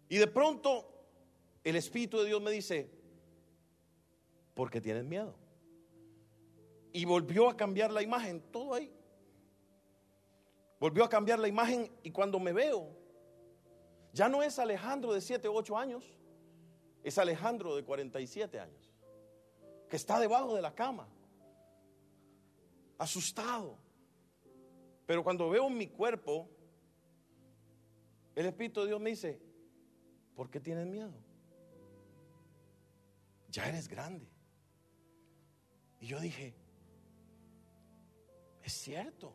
[0.08, 0.88] Y de pronto
[1.64, 2.90] el Espíritu de Dios me dice,
[4.54, 5.34] ¿por qué tienes miedo?
[6.92, 8.92] Y volvió a cambiar la imagen, todo ahí.
[10.78, 12.88] Volvió a cambiar la imagen y cuando me veo,
[14.12, 16.04] ya no es Alejandro de 7 o 8 años,
[17.02, 18.92] es Alejandro de 47 años,
[19.88, 21.08] que está debajo de la cama,
[22.98, 23.78] asustado.
[25.06, 26.48] Pero cuando veo mi cuerpo,
[28.36, 29.40] el Espíritu de Dios me dice,
[30.36, 31.12] ¿por qué tienes miedo?
[33.50, 34.28] Ya eres grande.
[36.00, 36.54] Y yo dije,
[38.62, 39.34] es cierto,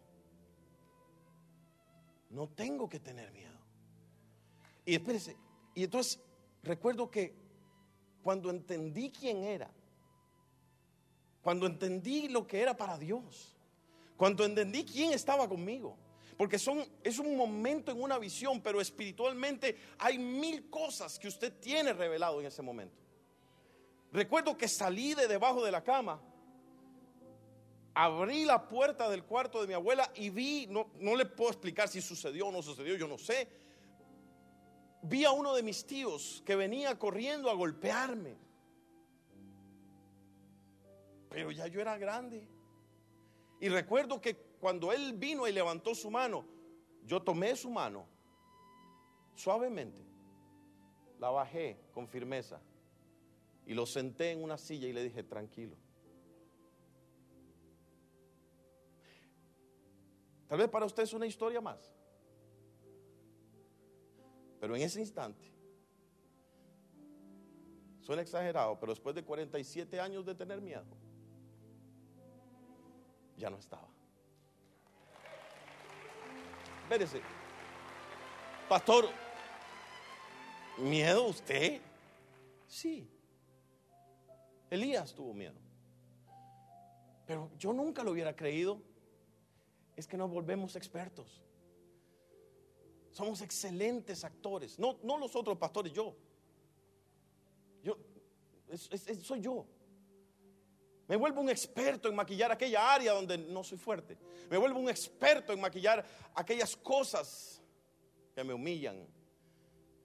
[2.30, 3.60] no tengo que tener miedo.
[4.86, 5.36] Y espérese,
[5.74, 6.22] y entonces
[6.62, 7.34] recuerdo que
[8.22, 9.72] cuando entendí quién era,
[11.42, 13.58] cuando entendí lo que era para Dios,
[14.16, 15.98] cuando entendí quién estaba conmigo.
[16.42, 21.54] Porque son, es un momento en una visión, pero espiritualmente hay mil cosas que usted
[21.60, 22.98] tiene revelado en ese momento.
[24.12, 26.20] Recuerdo que salí de debajo de la cama,
[27.94, 31.88] abrí la puerta del cuarto de mi abuela y vi, no, no le puedo explicar
[31.88, 33.48] si sucedió o no sucedió, yo no sé,
[35.04, 38.36] vi a uno de mis tíos que venía corriendo a golpearme.
[41.30, 42.48] Pero ya yo era grande.
[43.60, 46.46] Y recuerdo que cuando él vino y levantó su mano,
[47.04, 48.06] yo tomé su mano
[49.34, 50.06] suavemente,
[51.20, 52.62] la bajé con firmeza
[53.66, 55.76] y lo senté en una silla y le dije, tranquilo.
[60.48, 61.92] Tal vez para usted es una historia más.
[64.60, 65.52] Pero en ese instante,
[68.02, 70.86] suena exagerado, pero después de 47 años de tener miedo,
[73.38, 73.91] ya no estaba.
[76.92, 77.22] Espérese.
[78.68, 79.08] Pastor,
[80.78, 81.80] ¿miedo usted?
[82.68, 83.10] Sí.
[84.70, 85.56] Elías tuvo miedo.
[87.26, 88.82] Pero yo nunca lo hubiera creído.
[89.96, 91.42] Es que nos volvemos expertos.
[93.12, 94.78] Somos excelentes actores.
[94.78, 96.14] No, no los otros pastores, yo.
[97.84, 97.98] Yo,
[99.22, 99.66] soy yo.
[101.12, 104.18] Me vuelvo un experto en maquillar aquella área donde no soy fuerte.
[104.50, 107.62] Me vuelvo un experto en maquillar aquellas cosas
[108.34, 109.06] que me humillan.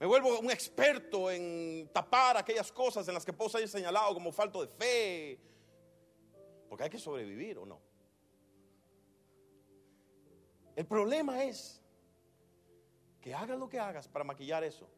[0.01, 4.33] Me vuelvo un experto en tapar aquellas cosas en las que puedo ser señalado como
[4.33, 5.39] falto de fe.
[6.67, 7.79] Porque hay que sobrevivir o no.
[10.75, 11.81] El problema es
[13.21, 14.89] que hagas lo que hagas para maquillar eso.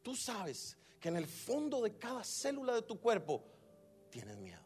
[0.00, 3.42] Tú sabes que en el fondo de cada célula de tu cuerpo
[4.10, 4.63] tienes miedo.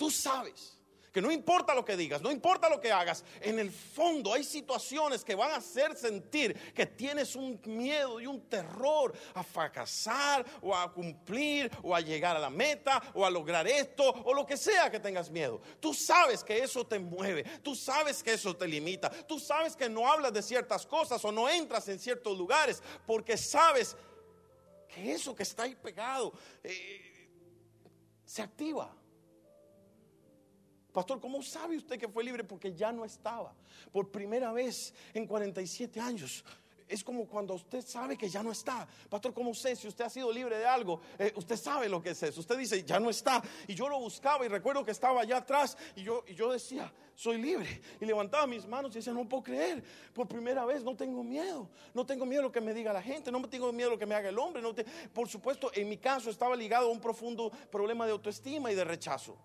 [0.00, 0.78] Tú sabes
[1.12, 4.42] que no importa lo que digas, no importa lo que hagas, en el fondo hay
[4.42, 10.46] situaciones que van a hacer sentir que tienes un miedo y un terror a fracasar
[10.62, 14.46] o a cumplir o a llegar a la meta o a lograr esto o lo
[14.46, 15.60] que sea que tengas miedo.
[15.80, 19.90] Tú sabes que eso te mueve, tú sabes que eso te limita, tú sabes que
[19.90, 23.98] no hablas de ciertas cosas o no entras en ciertos lugares porque sabes
[24.88, 26.32] que eso que está ahí pegado
[26.64, 27.28] eh,
[28.24, 28.96] se activa.
[30.92, 32.44] Pastor, ¿cómo sabe usted que fue libre?
[32.44, 33.54] Porque ya no estaba.
[33.92, 36.44] Por primera vez en 47 años.
[36.90, 38.86] Es como cuando usted sabe que ya no está.
[39.08, 41.00] Pastor, ¿cómo sé si usted ha sido libre de algo?
[41.20, 42.40] Eh, usted sabe lo que es eso.
[42.40, 43.40] Usted dice, ya no está.
[43.68, 46.92] Y yo lo buscaba y recuerdo que estaba allá atrás y yo, y yo decía,
[47.14, 47.80] soy libre.
[48.00, 49.84] Y levantaba mis manos y decía, no puedo creer.
[50.12, 51.70] Por primera vez no tengo miedo.
[51.94, 53.30] No tengo miedo a lo que me diga la gente.
[53.30, 54.60] No tengo miedo a lo que me haga el hombre.
[54.60, 54.74] No
[55.14, 58.82] Por supuesto, en mi caso estaba ligado a un profundo problema de autoestima y de
[58.82, 59.38] rechazo.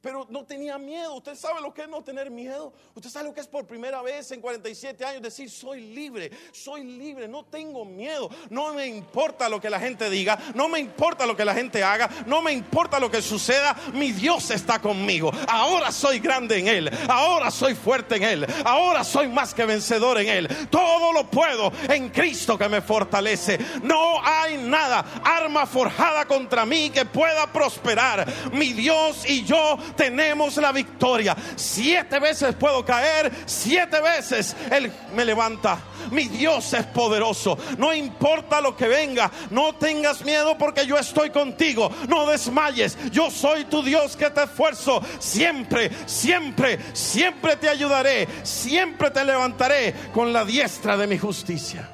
[0.00, 1.14] Pero no tenía miedo.
[1.14, 2.72] Usted sabe lo que es no tener miedo.
[2.94, 6.84] Usted sabe lo que es por primera vez en 47 años decir, soy libre, soy
[6.84, 8.30] libre, no tengo miedo.
[8.48, 11.84] No me importa lo que la gente diga, no me importa lo que la gente
[11.84, 13.76] haga, no me importa lo que suceda.
[13.92, 15.30] Mi Dios está conmigo.
[15.46, 20.18] Ahora soy grande en Él, ahora soy fuerte en Él, ahora soy más que vencedor
[20.18, 20.68] en Él.
[20.70, 23.58] Todo lo puedo en Cristo que me fortalece.
[23.82, 28.26] No hay nada, arma forjada contra mí que pueda prosperar.
[28.52, 31.36] Mi Dios y yo tenemos la victoria.
[31.56, 35.78] Siete veces puedo caer, siete veces Él me levanta.
[36.10, 37.58] Mi Dios es poderoso.
[37.78, 41.90] No importa lo que venga, no tengas miedo porque yo estoy contigo.
[42.08, 42.96] No desmayes.
[43.10, 45.02] Yo soy tu Dios que te esfuerzo.
[45.18, 48.28] Siempre, siempre, siempre te ayudaré.
[48.42, 51.88] Siempre te levantaré con la diestra de mi justicia.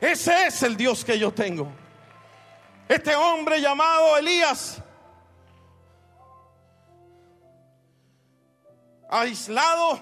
[0.00, 1.72] Ese es el Dios que yo tengo.
[2.88, 4.80] Este hombre llamado Elías
[9.08, 10.00] aislado,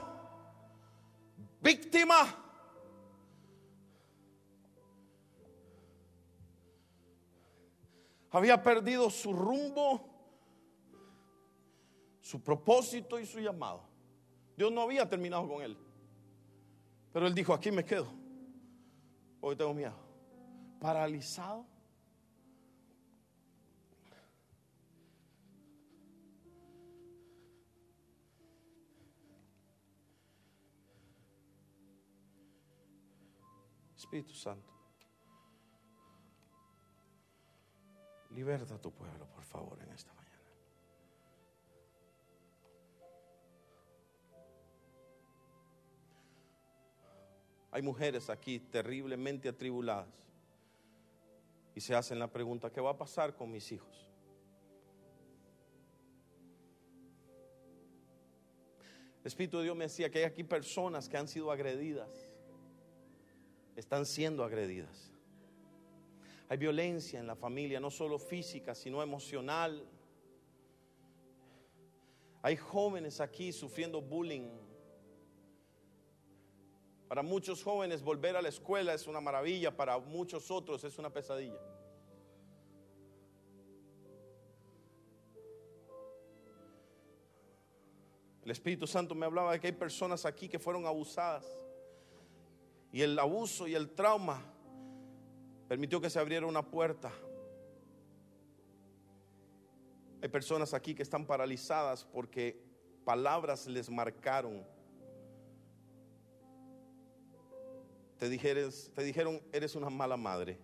[1.60, 2.40] víctima.
[8.30, 10.08] Había perdido su rumbo,
[12.20, 13.82] su propósito y su llamado.
[14.56, 15.76] Dios no había terminado con él.
[17.12, 18.08] Pero él dijo, aquí me quedo.
[19.40, 19.94] Hoy tengo miedo.
[20.80, 21.73] Paralizado
[34.14, 34.70] Espíritu Santo,
[38.30, 40.38] liberta a tu pueblo, por favor, en esta mañana.
[47.72, 50.14] Hay mujeres aquí terriblemente atribuladas
[51.74, 54.08] y se hacen la pregunta, ¿qué va a pasar con mis hijos?
[59.22, 62.33] El Espíritu de Dios me decía que hay aquí personas que han sido agredidas
[63.76, 65.10] están siendo agredidas.
[66.48, 69.84] Hay violencia en la familia, no solo física, sino emocional.
[72.42, 74.48] Hay jóvenes aquí sufriendo bullying.
[77.08, 81.10] Para muchos jóvenes volver a la escuela es una maravilla, para muchos otros es una
[81.10, 81.60] pesadilla.
[88.44, 91.46] El Espíritu Santo me hablaba de que hay personas aquí que fueron abusadas
[92.94, 94.40] y el abuso y el trauma
[95.66, 97.10] permitió que se abriera una puerta.
[100.22, 102.56] Hay personas aquí que están paralizadas porque
[103.04, 104.64] palabras les marcaron.
[108.16, 110.56] Te, te dijeron, eres una mala madre.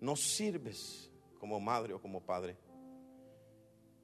[0.00, 1.08] No sirves
[1.38, 2.58] como madre o como padre.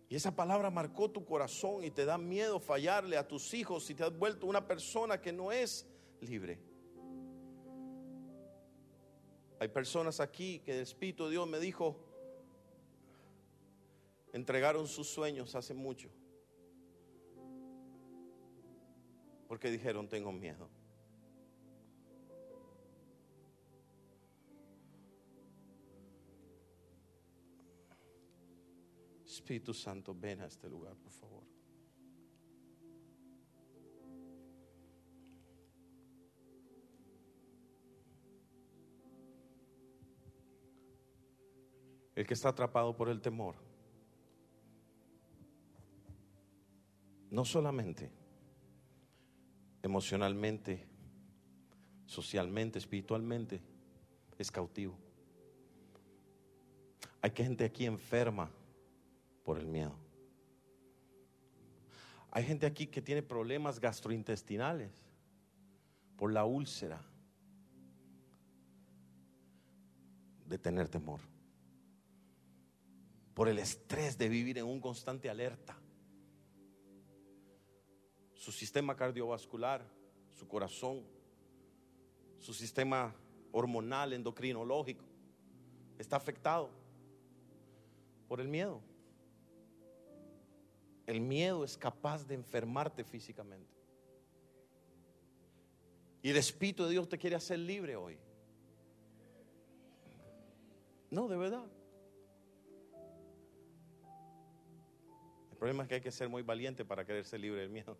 [0.08, 3.96] Y esa palabra marcó tu corazón y te da miedo fallarle a tus hijos y
[3.96, 5.84] te has vuelto una persona que no es
[6.20, 6.58] libre.
[9.58, 11.96] Hay personas aquí que el Espíritu de Dios me dijo,
[14.32, 16.08] entregaron sus sueños hace mucho.
[19.48, 20.68] Porque dijeron, tengo miedo.
[29.24, 31.29] Espíritu Santo, ven a este lugar, por favor.
[42.14, 43.54] El que está atrapado por el temor,
[47.30, 48.10] no solamente
[49.82, 50.86] emocionalmente,
[52.06, 53.60] socialmente, espiritualmente,
[54.38, 54.96] es cautivo.
[57.22, 58.50] Hay gente aquí enferma
[59.44, 59.94] por el miedo.
[62.30, 64.90] Hay gente aquí que tiene problemas gastrointestinales
[66.16, 67.02] por la úlcera
[70.46, 71.20] de tener temor,
[73.40, 75.74] por el estrés de vivir en un constante alerta.
[78.34, 79.82] Su sistema cardiovascular,
[80.28, 81.06] su corazón,
[82.38, 83.14] su sistema
[83.50, 85.06] hormonal, endocrinológico,
[85.98, 86.68] está afectado
[88.28, 88.82] por el miedo.
[91.06, 93.74] El miedo es capaz de enfermarte físicamente.
[96.20, 98.18] Y el Espíritu de Dios te quiere hacer libre hoy.
[101.10, 101.79] No, de verdad.
[105.60, 107.94] Problema es que hay que ser muy valiente para querer libre del miedo.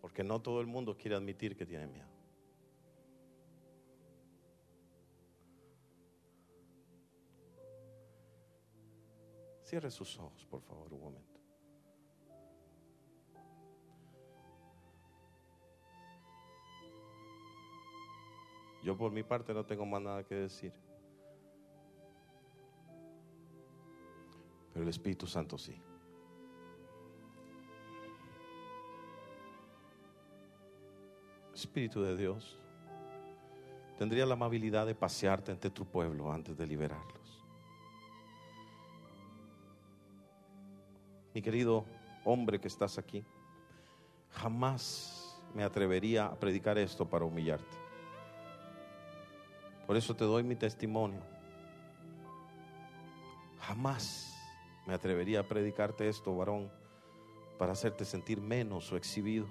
[0.00, 2.08] Porque no todo el mundo quiere admitir que tiene miedo.
[9.62, 11.40] Cierre sus ojos, por favor, un momento.
[18.82, 20.89] Yo por mi parte no tengo más nada que decir.
[24.82, 25.80] El Espíritu Santo sí.
[31.54, 32.58] Espíritu de Dios,
[33.98, 37.44] tendría la amabilidad de pasearte entre tu pueblo antes de liberarlos.
[41.34, 41.84] Mi querido
[42.24, 43.24] hombre que estás aquí,
[44.30, 47.76] jamás me atrevería a predicar esto para humillarte.
[49.86, 51.20] Por eso te doy mi testimonio.
[53.60, 54.29] Jamás
[54.86, 56.70] me atrevería a predicarte esto, varón,
[57.58, 59.46] para hacerte sentir menos o exhibido.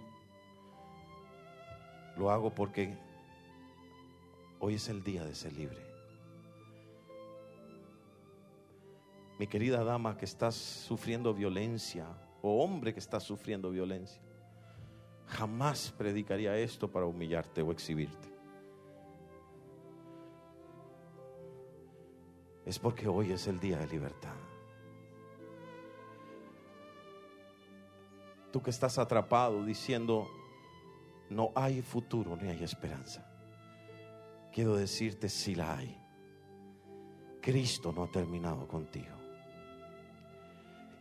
[2.18, 2.98] Lo hago porque
[4.60, 5.90] hoy es el día de ser libre.
[9.38, 12.08] Mi querida dama que estás sufriendo violencia
[12.42, 14.22] o hombre que estás sufriendo violencia,
[15.28, 18.28] jamás predicaría esto para humillarte o exhibirte.
[22.66, 24.49] Es porque hoy es el día de libertad.
[28.52, 30.28] Tú que estás atrapado diciendo,
[31.30, 33.26] no hay futuro ni hay esperanza.
[34.52, 35.96] Quiero decirte si la hay.
[37.42, 39.16] Cristo no ha terminado contigo.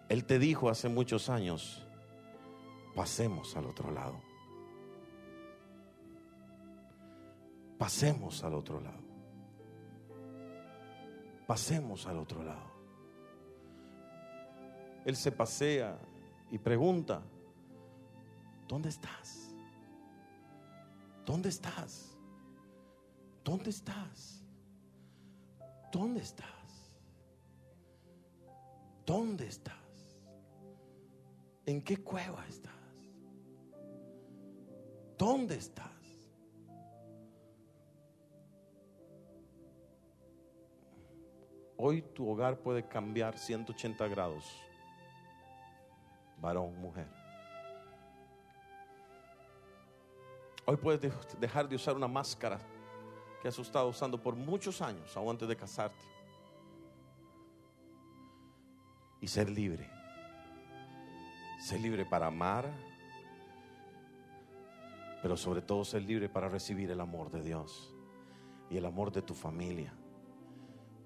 [0.08, 1.86] Él te dijo hace muchos años,
[2.94, 4.20] pasemos al otro lado.
[7.78, 9.08] Pasemos al otro lado.
[11.46, 12.68] Pasemos al otro lado.
[15.04, 15.98] Él se pasea
[16.50, 17.22] y pregunta,
[18.68, 19.54] ¿dónde estás?
[21.24, 22.16] ¿Dónde estás?
[23.42, 24.44] ¿Dónde estás?
[25.90, 26.92] ¿Dónde estás?
[29.06, 29.74] ¿Dónde estás?
[31.64, 32.74] ¿En qué cueva estás?
[35.16, 35.88] ¿Dónde estás?
[41.78, 44.44] Hoy tu hogar puede cambiar 180 grados,
[46.40, 47.17] varón, mujer.
[50.70, 51.00] Hoy puedes
[51.40, 52.60] dejar de usar una máscara
[53.40, 56.04] que has estado usando por muchos años, aún antes de casarte,
[59.18, 59.88] y ser libre.
[61.58, 62.70] Ser libre para amar,
[65.22, 67.94] pero sobre todo ser libre para recibir el amor de Dios
[68.68, 69.94] y el amor de tu familia.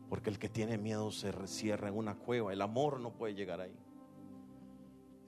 [0.09, 2.53] Porque el que tiene miedo se cierra en una cueva.
[2.53, 3.79] El amor no puede llegar ahí.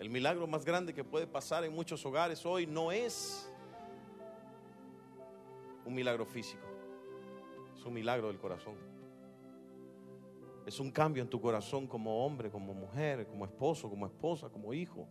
[0.00, 3.48] El milagro más grande que puede pasar en muchos hogares hoy no es
[5.84, 6.62] un milagro físico.
[7.76, 8.74] Es un milagro del corazón.
[10.66, 14.72] Es un cambio en tu corazón como hombre, como mujer, como esposo, como esposa, como
[14.72, 15.06] hijo.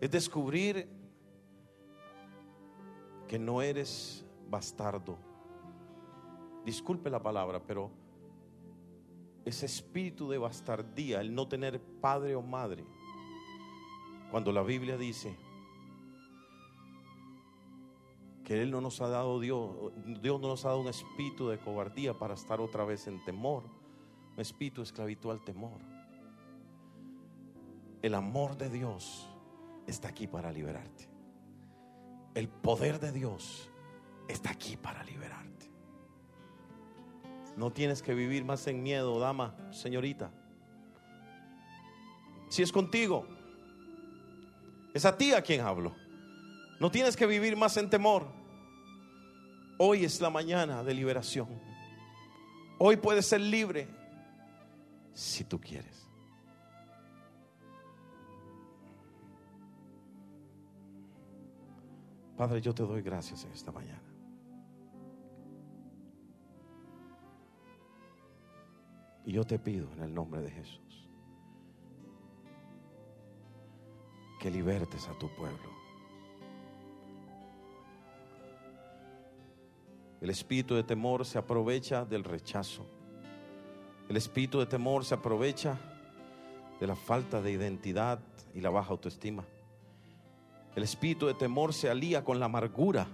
[0.00, 0.88] Es descubrir
[3.28, 5.16] que no eres bastardo.
[6.64, 7.90] Disculpe la palabra, pero
[9.44, 12.84] ese espíritu de bastardía, el no tener padre o madre,
[14.32, 15.36] cuando la Biblia dice
[18.46, 21.58] que Él no nos ha dado Dios, Dios no nos ha dado un espíritu de
[21.58, 23.64] cobardía para estar otra vez en temor,
[24.32, 25.78] un espíritu esclavitud al temor.
[28.00, 29.28] El amor de Dios
[29.86, 31.10] está aquí para liberarte.
[32.34, 33.68] El poder de Dios
[34.28, 35.70] está aquí para liberarte.
[37.58, 40.30] No tienes que vivir más en miedo, dama, señorita.
[42.48, 43.26] Si es contigo,
[44.92, 45.94] es a ti a quien hablo.
[46.78, 48.26] No tienes que vivir más en temor.
[49.78, 51.48] Hoy es la mañana de liberación.
[52.78, 53.88] Hoy puedes ser libre
[55.12, 56.08] si tú quieres.
[62.36, 64.02] Padre, yo te doy gracias en esta mañana.
[69.24, 70.81] Y yo te pido en el nombre de Jesús
[74.42, 75.70] que libertes a tu pueblo.
[80.20, 82.84] El espíritu de temor se aprovecha del rechazo.
[84.08, 85.78] El espíritu de temor se aprovecha
[86.80, 88.18] de la falta de identidad
[88.52, 89.44] y la baja autoestima.
[90.74, 93.06] El espíritu de temor se alía con la amargura.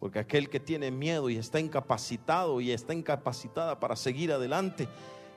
[0.00, 4.88] Porque aquel que tiene miedo y está incapacitado y está incapacitada para seguir adelante,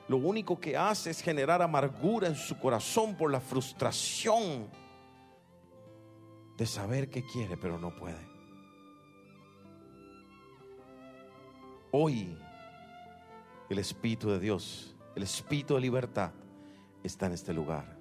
[0.08, 4.68] lo único que hace es generar amargura en su corazón por la frustración
[6.56, 8.26] de saber que quiere pero no puede.
[11.92, 12.36] Hoy
[13.68, 16.32] el Espíritu de Dios, el Espíritu de libertad
[17.02, 17.98] está en este lugar.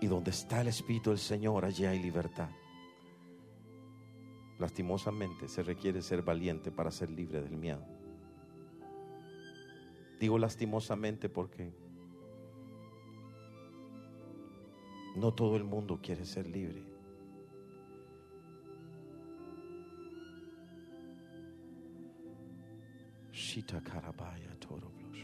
[0.00, 2.50] Y donde está el Espíritu del Señor, allí hay libertad.
[4.58, 7.97] Lastimosamente se requiere ser valiente para ser libre del miedo.
[10.18, 11.72] Digo lastimosamente porque
[15.16, 16.82] no todo el mundo quiere ser libre.
[23.32, 25.18] Shita Karabaya Toroblos.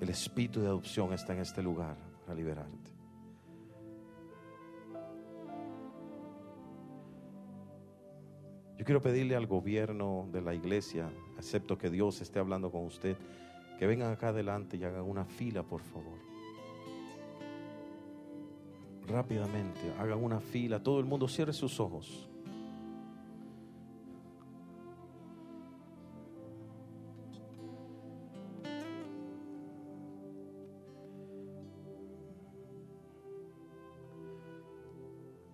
[0.00, 1.96] El espíritu de adopción está en este lugar
[2.26, 3.01] para liberarte.
[8.82, 11.08] Yo quiero pedirle al gobierno de la iglesia,
[11.38, 13.16] acepto que Dios esté hablando con usted,
[13.78, 16.18] que vengan acá adelante y hagan una fila, por favor.
[19.06, 22.28] Rápidamente, hagan una fila, todo el mundo cierre sus ojos.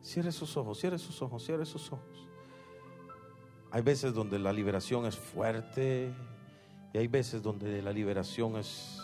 [0.00, 2.28] Cierre sus ojos, cierre sus ojos, cierre sus ojos.
[3.70, 6.14] Hay veces donde la liberación es fuerte
[6.92, 8.98] y hay veces donde la liberación es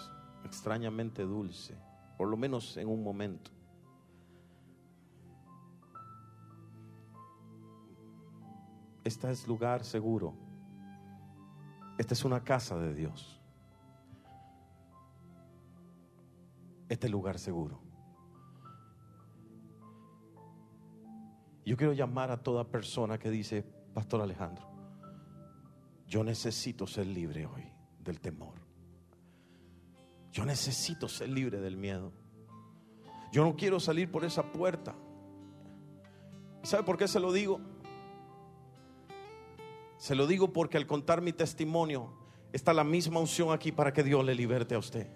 [0.44, 1.74] extrañamente dulce,
[2.16, 3.50] por lo menos en un momento.
[9.04, 10.34] Este es lugar seguro.
[11.98, 13.38] Esta es una casa de Dios.
[16.88, 17.80] Este es lugar seguro.
[21.66, 24.66] Yo quiero llamar a toda persona que dice, Pastor Alejandro,
[26.08, 27.64] yo necesito ser libre hoy
[28.00, 28.54] del temor.
[30.32, 32.12] Yo necesito ser libre del miedo.
[33.32, 34.94] Yo no quiero salir por esa puerta.
[36.64, 37.60] ¿Sabe por qué se lo digo?
[39.96, 42.12] Se lo digo porque al contar mi testimonio
[42.52, 45.06] está la misma unción aquí para que Dios le liberte a usted.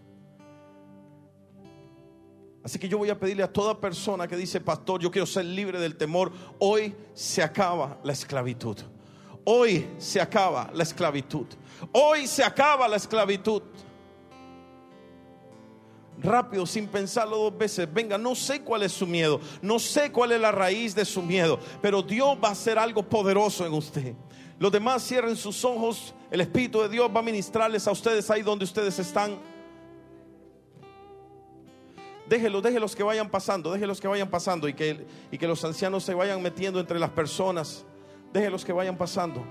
[2.68, 5.46] Así que yo voy a pedirle a toda persona que dice, pastor, yo quiero ser
[5.46, 8.76] libre del temor, hoy se acaba la esclavitud.
[9.44, 11.46] Hoy se acaba la esclavitud.
[11.92, 13.62] Hoy se acaba la esclavitud.
[16.18, 17.88] Rápido, sin pensarlo dos veces.
[17.90, 19.40] Venga, no sé cuál es su miedo.
[19.62, 21.58] No sé cuál es la raíz de su miedo.
[21.80, 24.14] Pero Dios va a hacer algo poderoso en usted.
[24.58, 26.12] Los demás cierren sus ojos.
[26.30, 29.38] El Espíritu de Dios va a ministrarles a ustedes ahí donde ustedes están.
[32.28, 36.04] Déjelos, déjelos que vayan pasando, déjelos que vayan pasando y que, y que los ancianos
[36.04, 37.86] se vayan metiendo entre las personas.
[38.32, 39.42] Déjelos que vayan pasando.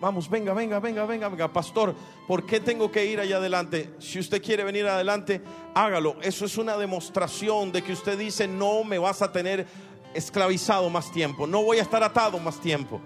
[0.00, 1.52] Vamos, venga, venga, venga, venga, venga.
[1.52, 1.94] Pastor,
[2.26, 3.92] ¿por qué tengo que ir allá adelante?
[3.98, 5.42] Si usted quiere venir adelante,
[5.74, 6.16] hágalo.
[6.22, 9.66] Eso es una demostración de que usted dice, no me vas a tener
[10.14, 11.46] esclavizado más tiempo.
[11.46, 13.00] No voy a estar atado más tiempo.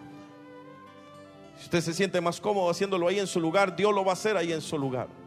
[1.57, 4.15] Si usted se siente más cómodo haciéndolo ahí en su lugar, Dios lo va a
[4.15, 5.24] hacer ahí en su lugar.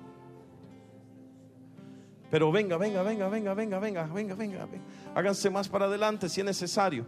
[2.30, 4.84] Pero venga, venga, venga, venga, venga, venga, venga, venga, venga.
[5.16, 7.06] Háganse más para adelante si es necesario.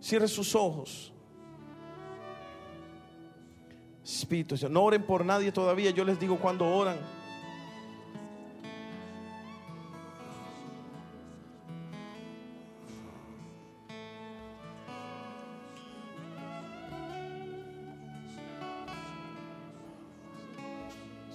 [0.00, 1.12] Cierre sus ojos.
[4.04, 5.90] Espíritu, no oren por nadie todavía.
[5.90, 6.98] Yo les digo cuando oran.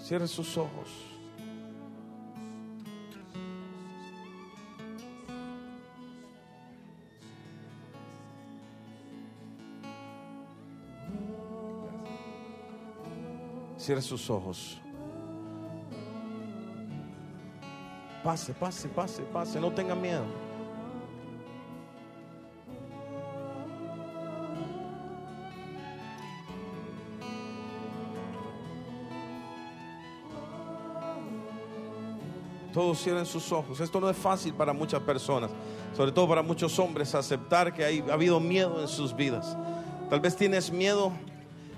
[0.03, 1.12] Cierre sus ojos.
[13.83, 14.79] Cierre sus ojos.
[18.23, 19.59] Pase, pase, pase, pase.
[19.59, 20.23] No tenga miedo.
[32.71, 33.81] Todos cierren sus ojos.
[33.81, 35.51] Esto no es fácil para muchas personas,
[35.93, 39.57] sobre todo para muchos hombres, aceptar que hay, ha habido miedo en sus vidas.
[40.09, 41.11] Tal vez tienes miedo.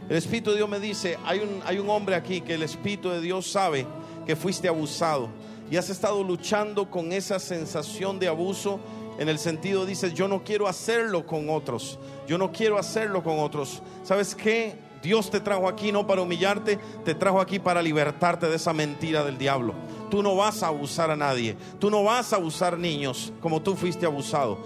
[0.07, 3.09] El Espíritu de Dios me dice, hay un, hay un hombre aquí que el Espíritu
[3.09, 3.87] de Dios sabe
[4.25, 5.29] que fuiste abusado
[5.69, 8.79] y has estado luchando con esa sensación de abuso.
[9.17, 11.97] En el sentido, dices, yo no quiero hacerlo con otros.
[12.27, 13.81] Yo no quiero hacerlo con otros.
[14.03, 14.75] ¿Sabes qué?
[15.01, 19.23] Dios te trajo aquí no para humillarte, te trajo aquí para libertarte de esa mentira
[19.23, 19.73] del diablo.
[20.11, 21.55] Tú no vas a abusar a nadie.
[21.79, 24.57] Tú no vas a abusar niños como tú fuiste abusado.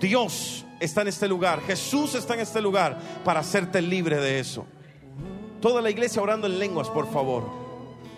[0.00, 1.60] Dios está en este lugar.
[1.62, 4.66] Jesús está en este lugar para hacerte libre de eso.
[5.60, 7.44] Toda la iglesia orando en lenguas, por favor.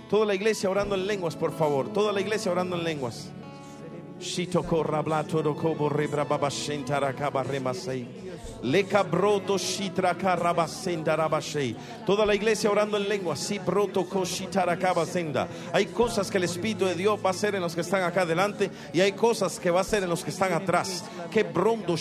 [0.08, 1.92] Toda la iglesia orando en lenguas, por favor.
[1.92, 3.30] Toda la iglesia orando en lenguas.
[12.06, 13.34] Toda la iglesia orando en lengua.
[15.72, 18.22] Hay cosas que el Espíritu de Dios va a hacer en los que están acá
[18.22, 21.04] adelante y hay cosas que va a hacer en los que están atrás.
[21.30, 21.96] Que brondo.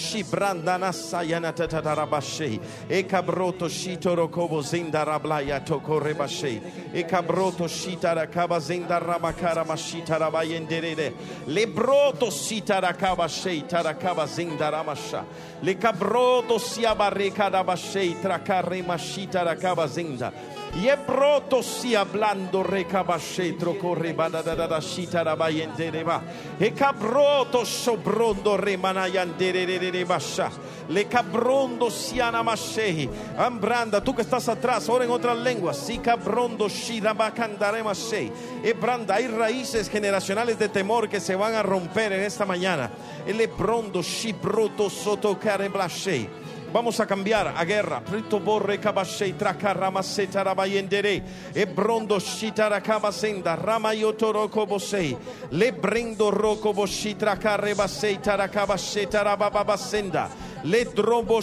[2.90, 6.62] E cabroto shitoro kobo zenda rablaya toko rebashei.
[6.94, 11.14] E cabroto shitarakaba zenda rabakara mashita rabayenderere.
[11.48, 15.26] Le broto shitarakabashei tarakaba zenda ramasha.
[15.62, 20.32] Le cabroto Oh, docia barreca da bacheitra, carremachita da cabazenza.
[20.74, 20.82] Rakabazenda.
[20.82, 26.22] Ye broto sia blando recabashe trocorre badada da shita rabayendereba.
[26.58, 30.52] E cabroto sobrondo remanayandere basha.
[30.90, 33.10] Le cabrondo siana mashehi.
[33.38, 35.78] Ambranda, tú que estás atrás, ora en otras lenguas.
[35.78, 38.32] Si cabrondo shira bacandare mashei.
[38.64, 42.92] E branda, hay raíces generacionales de temor que se van a romper en esta mañana.
[43.26, 46.43] El ebrondo shibroto soto careblashei.
[46.74, 48.02] Vamos a cambiar a guerra.
[48.02, 51.22] Prito borre kabashei trakarama setarabayendere.
[51.54, 53.56] Ebrondo shitarakabasenda.
[53.56, 55.16] Rama yotoroko bosei.
[55.52, 60.30] Lebrendo roko boshitra karebasei tarakabashe tarababasenda.
[60.64, 61.42] le drobo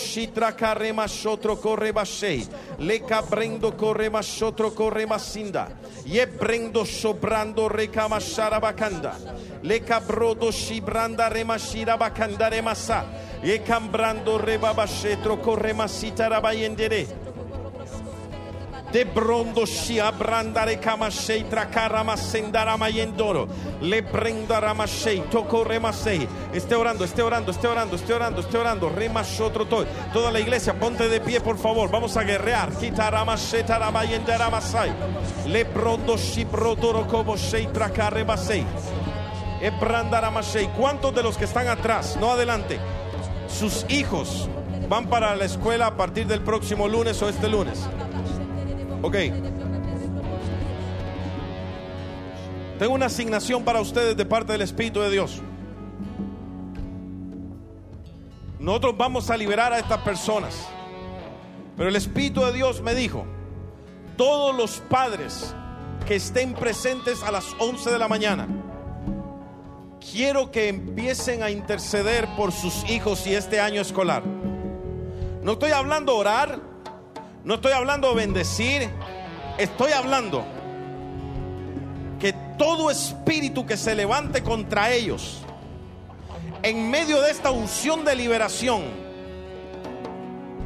[0.57, 2.05] carre masciotro corre koreba
[2.79, 5.69] le cabrendo corre masciotro corre massinda,
[6.05, 8.19] ye brendo sobrando rekama
[8.61, 9.15] bacanda,
[9.63, 13.05] le cabrodo shibranda rema shirabakanda remasa,
[13.43, 17.07] ye cambrando re rebaba shetro korema sitarabayendere,
[18.93, 23.49] De brondo shi abrandare kamashei tracara masendara mayendoro.
[23.81, 26.27] Le prenda ramashei toco remasei.
[26.53, 28.89] Esté orando, esté orando, esté orando, esté orando, esté orando.
[28.89, 29.87] Remashotro todo.
[30.13, 31.91] Toda la iglesia, ponte de pie, por favor.
[31.91, 32.71] Vamos a guerrear.
[32.71, 34.93] Quita ramasheta rabayendera masai.
[35.47, 38.67] Le brondo shi brodoro como shei tracara masei.
[39.61, 40.69] E branda ramashei.
[40.77, 42.81] ¿Cuántos de los que están atrás, no adelante?
[43.51, 44.49] sus hijos
[44.89, 47.89] van para la escuela a partir del próximo lunes o este lunes.
[49.03, 49.17] Ok.
[52.79, 55.43] Tengo una asignación para ustedes de parte del Espíritu de Dios.
[58.59, 60.69] Nosotros vamos a liberar a estas personas.
[61.77, 63.25] Pero el Espíritu de Dios me dijo,
[64.17, 65.55] todos los padres
[66.07, 68.49] que estén presentes a las 11 de la mañana,
[70.13, 74.23] quiero que empiecen a interceder por sus hijos y este año escolar.
[75.43, 76.70] No estoy hablando orar,
[77.45, 78.89] no estoy hablando bendecir,
[79.59, 80.45] estoy hablando
[82.19, 85.43] que todo espíritu que se levante contra ellos,
[86.63, 88.83] en medio de esta unción de liberación,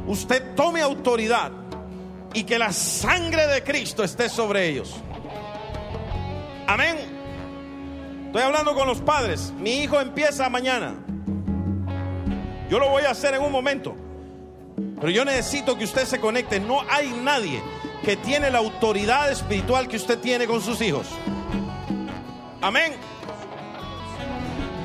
[0.05, 1.51] usted tome autoridad
[2.33, 4.95] y que la sangre de Cristo esté sobre ellos.
[6.67, 6.97] Amén.
[8.25, 9.53] Estoy hablando con los padres.
[9.57, 10.95] Mi hijo empieza mañana.
[12.69, 13.95] Yo lo voy a hacer en un momento.
[14.99, 16.59] Pero yo necesito que usted se conecte.
[16.59, 17.61] No hay nadie
[18.03, 21.07] que tiene la autoridad espiritual que usted tiene con sus hijos.
[22.61, 22.93] Amén.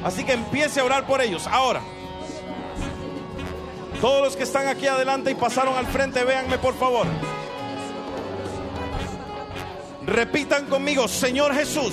[0.05, 1.47] Así que empiece a orar por ellos.
[1.47, 1.81] Ahora,
[4.01, 7.07] todos los que están aquí adelante y pasaron al frente, véanme por favor.
[10.07, 11.93] Repitan conmigo, Señor Jesús,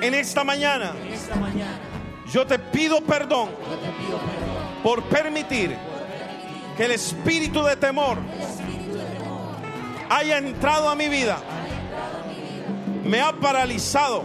[0.00, 0.94] en esta mañana,
[2.32, 3.50] yo te pido perdón
[4.82, 5.76] por permitir
[6.76, 8.18] que el espíritu de temor
[10.08, 11.38] haya entrado a mi vida,
[13.04, 14.24] me ha paralizado,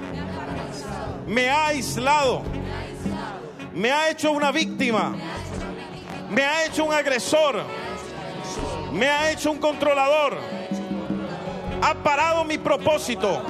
[1.25, 2.43] me ha aislado,
[3.73, 5.15] me ha hecho una víctima,
[6.29, 7.63] me ha hecho un agresor,
[8.91, 10.37] me ha hecho un controlador,
[11.81, 13.41] ha parado mi propósito,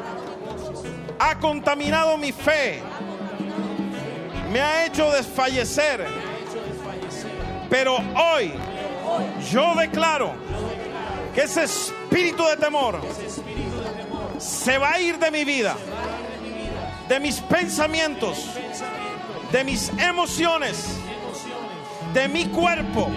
[1.19, 2.81] ha contaminado mi fe,
[4.51, 6.05] me ha hecho desfallecer.
[7.69, 8.53] Pero hoy
[9.51, 10.33] yo declaro
[11.33, 13.01] que ese espíritu de temor
[14.37, 15.75] se va a ir de mi vida,
[17.07, 18.45] de mis pensamientos,
[19.51, 20.97] de mis emociones,
[22.13, 23.07] de mi cuerpo.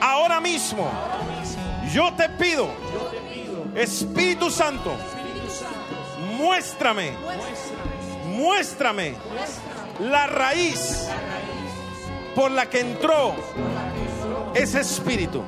[0.00, 0.88] Ahora mismo
[1.92, 2.68] yo te pido,
[3.74, 4.92] Espíritu Santo,
[6.36, 7.12] muéstrame,
[8.26, 9.14] muéstrame
[10.00, 11.08] la raíz
[12.34, 13.34] por la que entró
[14.58, 15.42] ese espíritu.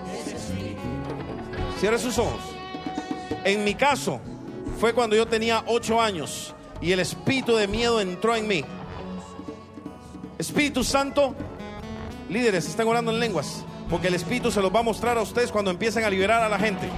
[1.78, 2.40] Cierre sus ojos.
[3.44, 4.20] En mi caso,
[4.78, 8.64] fue cuando yo tenía ocho años y el espíritu de miedo entró en mí.
[10.38, 11.34] Espíritu Santo,
[12.28, 15.52] líderes, están orando en lenguas, porque el Espíritu se los va a mostrar a ustedes
[15.52, 16.88] cuando empiecen a liberar a la gente.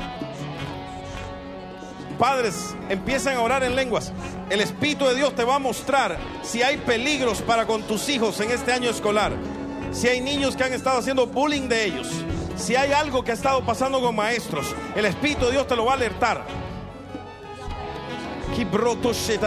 [2.18, 4.12] Padres, empiecen a orar en lenguas.
[4.48, 8.38] El Espíritu de Dios te va a mostrar si hay peligros para con tus hijos
[8.40, 9.32] en este año escolar.
[9.92, 12.08] Si hay niños que han estado haciendo bullying de ellos.
[12.56, 14.74] Si hay algo que ha estado pasando con maestros.
[14.96, 16.44] El Espíritu de Dios te lo va a alertar.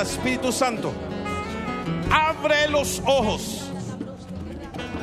[0.02, 0.92] Espíritu Santo.
[2.12, 3.70] Abre los ojos.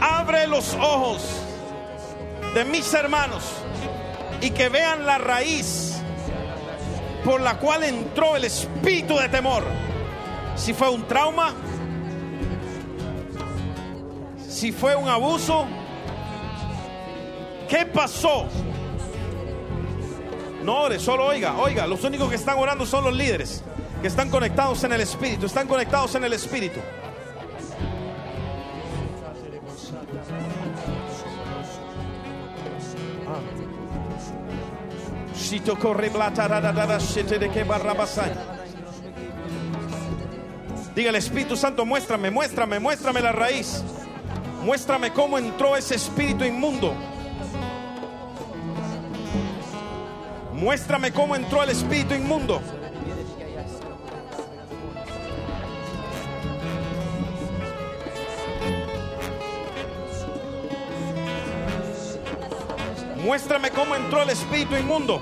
[0.00, 1.22] Abre los ojos
[2.54, 3.44] de mis hermanos
[4.40, 5.94] y que vean la raíz
[7.24, 9.64] por la cual entró el espíritu de temor.
[10.56, 11.54] Si fue un trauma,
[14.52, 15.66] si fue un abuso,
[17.68, 18.46] ¿qué pasó?
[20.62, 23.64] No ore, solo oiga, oiga, los únicos que están orando son los líderes,
[24.00, 26.80] que están conectados en el espíritu, están conectados en el espíritu.
[40.94, 43.82] Diga el Espíritu Santo, muéstrame, muéstrame, muéstrame la raíz.
[44.64, 46.94] Muéstrame cómo entró ese espíritu inmundo.
[50.52, 52.62] Muéstrame cómo entró el espíritu inmundo.
[63.24, 65.20] Muéstrame cómo entró el espíritu inmundo.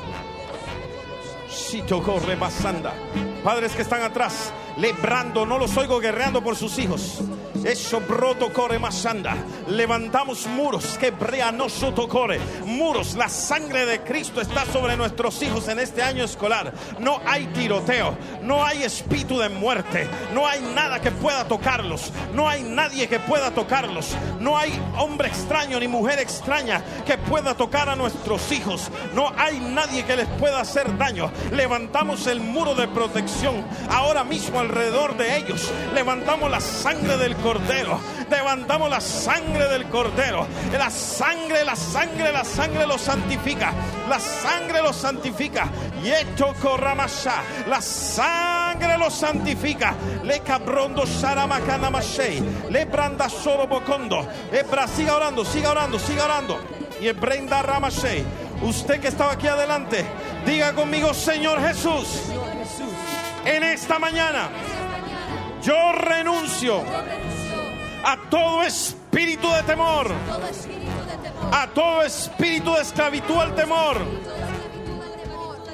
[3.43, 7.23] Padres que están atrás, lebrando, no los oigo guerreando por sus hijos.
[7.65, 9.37] Eso broto corre masanda.
[9.69, 11.67] Levantamos muros que brea no
[12.09, 12.41] corre.
[12.65, 16.73] Muros, la sangre de Cristo está sobre nuestros hijos en este año escolar.
[16.99, 22.49] No hay tiroteo, no hay espíritu de muerte, no hay nada que pueda tocarlos, no
[22.49, 27.89] hay nadie que pueda tocarlos, no hay hombre extraño ni mujer extraña que pueda tocar
[27.89, 31.31] a nuestros hijos, no hay nadie que les pueda hacer daño.
[31.53, 35.71] Levantamos el muro de protección ahora mismo alrededor de ellos.
[35.95, 38.01] Levantamos la sangre del Cordero.
[38.31, 40.47] Levantamos la sangre del Cordero.
[40.73, 43.73] La sangre, la sangre, la sangre lo santifica.
[44.09, 45.69] La sangre lo santifica.
[46.03, 46.55] Y esto.
[47.67, 49.95] La sangre lo santifica.
[50.25, 51.91] Le cabrondo sharamacana
[52.71, 54.27] Le branda solo bocondo.
[54.53, 56.61] Ebra, siga orando, siga orando, siga orando.
[57.01, 58.25] Y el brenda ramashei.
[58.63, 60.05] Usted que estaba aquí adelante,
[60.45, 62.25] diga conmigo, Señor Jesús,
[63.45, 64.49] en esta mañana
[65.63, 66.83] yo renuncio
[68.05, 70.11] a todo espíritu de temor,
[71.53, 73.99] a todo espíritu de esclavitud al temor,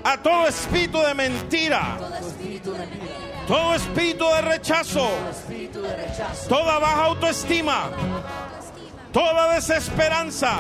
[0.05, 1.97] a todo espíritu de mentira,
[3.47, 5.09] todo espíritu de rechazo,
[6.49, 7.91] toda baja autoestima,
[9.13, 10.59] toda desesperanza.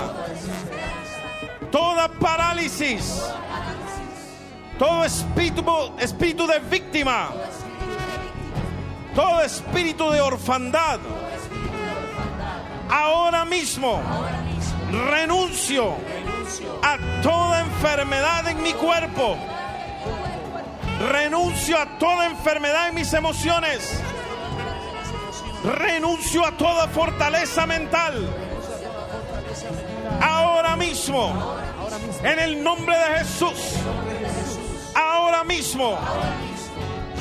[1.70, 3.22] toda parálisis,
[4.78, 5.64] todo espíritu,
[5.98, 7.30] espíritu de víctima,
[9.14, 11.00] todo espíritu de orfandad,
[12.90, 14.00] ahora mismo
[14.90, 15.94] renuncio
[16.82, 19.36] a toda enfermedad en mi cuerpo.
[21.10, 24.00] Renuncio a toda enfermedad en mis emociones.
[25.64, 28.26] Renuncio a toda fortaleza mental.
[30.22, 31.54] Ahora mismo,
[32.22, 33.74] en el nombre de Jesús,
[35.26, 35.98] ahora mismo,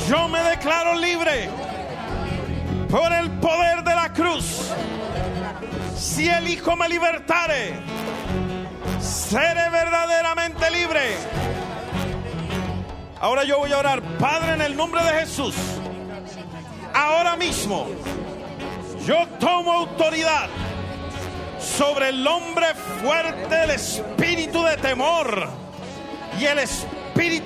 [0.08, 1.50] yo me declaro libre
[2.90, 4.72] por el poder de la cruz.
[5.98, 7.74] Si el Hijo me libertare,
[9.00, 11.18] seré verdaderamente libre.
[13.20, 15.56] Ahora yo voy a orar, Padre, en el nombre de Jesús.
[16.94, 17.88] Ahora mismo,
[19.04, 20.48] yo tomo autoridad
[21.60, 22.68] sobre el hombre
[23.02, 25.50] fuerte, el espíritu de temor
[26.40, 27.05] y el espíritu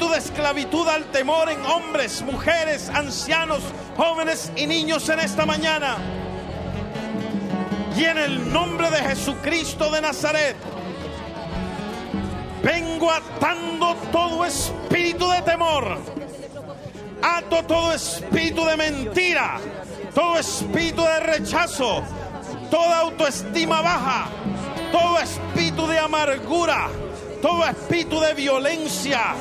[0.09, 3.61] de esclavitud al temor en hombres, mujeres, ancianos,
[3.95, 5.97] jóvenes y niños en esta mañana.
[7.95, 10.55] Y en el nombre de Jesucristo de Nazaret,
[12.63, 15.97] vengo atando todo espíritu de temor.
[17.21, 19.59] Ato todo espíritu de mentira,
[20.15, 22.03] todo espíritu de rechazo,
[22.71, 24.27] toda autoestima baja,
[24.91, 26.87] todo espíritu de amargura,
[27.41, 29.35] todo espíritu de violencia,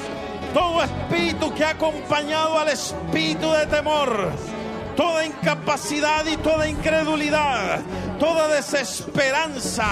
[0.52, 4.30] todo espíritu que ha acompañado al espíritu de temor,
[4.96, 7.80] toda incapacidad y toda incredulidad,
[8.18, 9.86] toda desesperanza.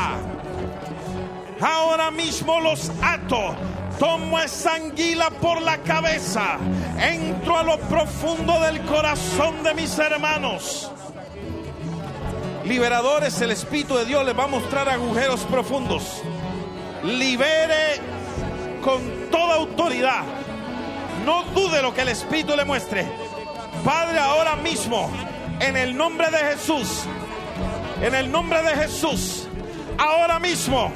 [1.61, 3.54] Ahora mismo los ato.
[3.98, 6.59] Tomo esa anguila por la cabeza.
[6.98, 10.90] Entro a lo profundo del corazón de mis hermanos.
[12.66, 16.20] Liberadores, el Espíritu de Dios les va a mostrar agujeros profundos.
[17.04, 18.00] Libere
[18.82, 20.24] con toda autoridad.
[21.26, 23.04] No dude lo que el Espíritu le muestre.
[23.84, 25.10] Padre, ahora mismo,
[25.58, 27.02] en el nombre de Jesús,
[28.00, 29.48] en el nombre de Jesús,
[29.98, 30.92] ahora mismo,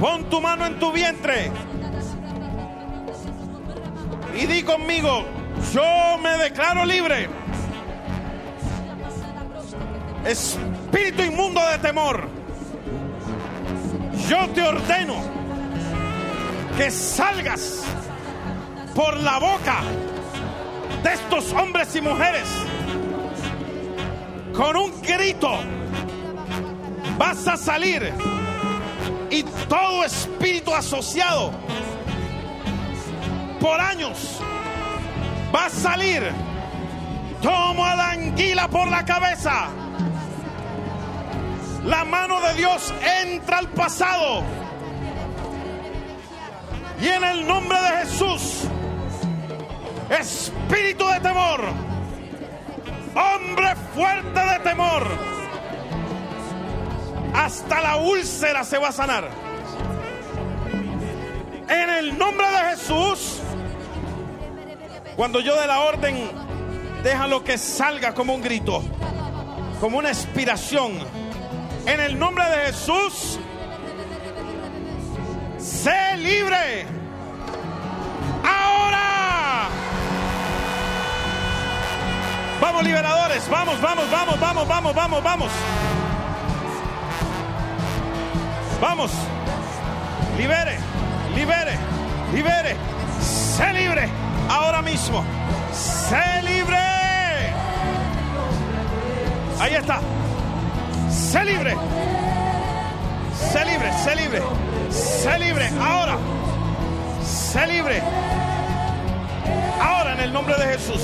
[0.00, 1.52] pon tu mano en tu vientre
[4.34, 5.26] y di conmigo,
[5.72, 7.28] yo me declaro libre.
[10.24, 12.28] Espíritu inmundo de temor,
[14.28, 15.14] yo te ordeno
[16.76, 17.84] que salgas
[18.94, 19.80] por la boca
[21.02, 22.48] de estos hombres y mujeres
[24.54, 25.50] con un grito.
[27.18, 28.12] Vas a salir
[29.30, 31.52] y todo espíritu asociado
[33.60, 34.40] por años
[35.54, 36.22] va a salir.
[37.40, 39.68] Tomo a la anguila por la cabeza.
[41.84, 44.42] La mano de Dios entra al pasado.
[47.00, 48.64] Y en el nombre de Jesús,
[50.12, 51.60] espíritu de temor,
[53.14, 55.06] hombre fuerte de temor,
[57.34, 59.28] hasta la úlcera se va a sanar.
[61.68, 63.40] En el nombre de Jesús,
[65.16, 66.30] cuando yo dé la orden,
[67.02, 68.82] déjalo que salga como un grito,
[69.80, 70.92] como una expiración.
[71.86, 73.38] En el nombre de Jesús,
[75.58, 76.86] sé libre.
[78.44, 79.11] Ahora.
[82.62, 85.50] Vamos liberadores, vamos, vamos, vamos, vamos, vamos, vamos, vamos.
[88.80, 89.10] Vamos.
[90.38, 90.78] Libere,
[91.34, 91.76] libere,
[92.32, 92.76] libere.
[93.20, 94.08] Sé libre
[94.48, 95.24] ahora mismo.
[95.72, 96.78] Sé libre.
[99.58, 99.98] Ahí está.
[101.10, 101.76] Sé libre.
[103.34, 104.42] Sé libre, sé libre.
[104.88, 106.16] Sé libre ahora.
[107.24, 108.00] Sé libre.
[109.80, 111.02] Ahora en el nombre de Jesús.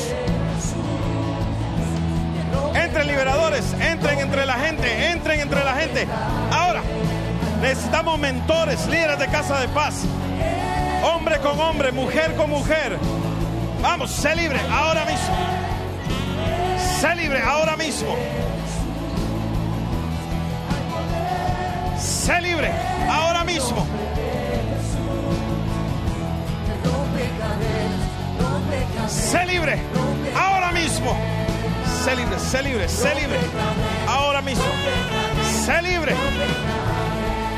[2.84, 6.06] Entren liberadores, entren entre la gente, entren entre la gente.
[6.52, 6.82] Ahora
[7.60, 10.04] necesitamos mentores, líderes de casa de paz.
[11.02, 12.98] Hombre con hombre, mujer con mujer.
[13.82, 15.36] Vamos, sé libre ahora mismo.
[17.00, 18.16] Sé libre ahora mismo.
[21.98, 22.70] Sé libre
[23.10, 23.86] ahora mismo.
[29.08, 29.78] Sé libre
[30.36, 31.37] ahora mismo.
[32.08, 33.38] Sé libre, sé libre, sé libre
[34.08, 34.64] ahora mismo.
[35.66, 36.14] Sé libre.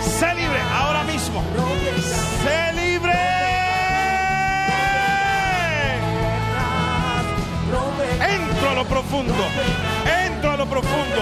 [0.01, 1.41] Sé libre ahora mismo.
[2.43, 3.13] Sé libre.
[8.29, 9.45] Entro a lo profundo.
[10.27, 11.21] Entro a lo profundo.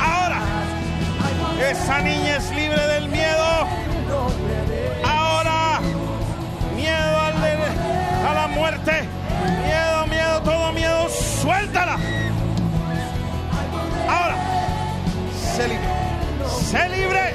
[0.00, 0.38] Ahora.
[1.68, 3.66] Esa niña es libre del miedo.
[11.42, 11.98] Suéltala.
[14.08, 14.36] Ahora.
[15.56, 15.88] Sé libre.
[16.70, 17.34] Sé libre.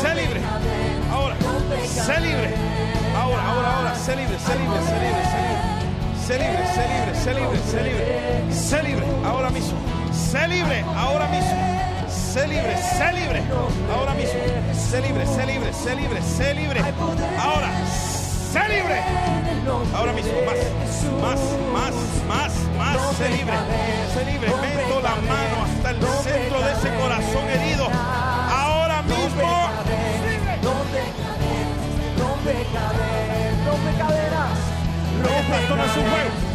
[0.00, 0.40] Sé libre.
[1.12, 1.34] Ahora.
[1.84, 2.54] Sé libre.
[3.20, 3.94] Ahora, ahora, ahora.
[3.96, 5.76] Sé libre, sé libre, sé libre, sé libre.
[6.26, 8.04] Sé libre, sé libre, sé libre, sé libre.
[8.52, 9.76] Sé libre, ahora mismo.
[10.12, 11.76] Sé libre, ahora mismo
[12.36, 13.42] sé libre, sé libre.
[13.94, 14.38] Ahora mismo,
[14.74, 16.80] sé libre, sé libre, sé libre, sé libre.
[17.40, 17.70] Ahora,
[18.56, 19.02] sé libre.
[19.94, 20.56] Ahora mismo, más,
[21.20, 21.40] más,
[21.72, 21.94] más,
[22.26, 23.54] más, más, sé libre.
[24.14, 27.88] Sé libre, meto la mano hasta el centro de ese corazón herido.
[28.50, 29.70] Ahora mismo.
[30.62, 30.72] No
[35.76, 35.86] no.
[35.86, 36.45] No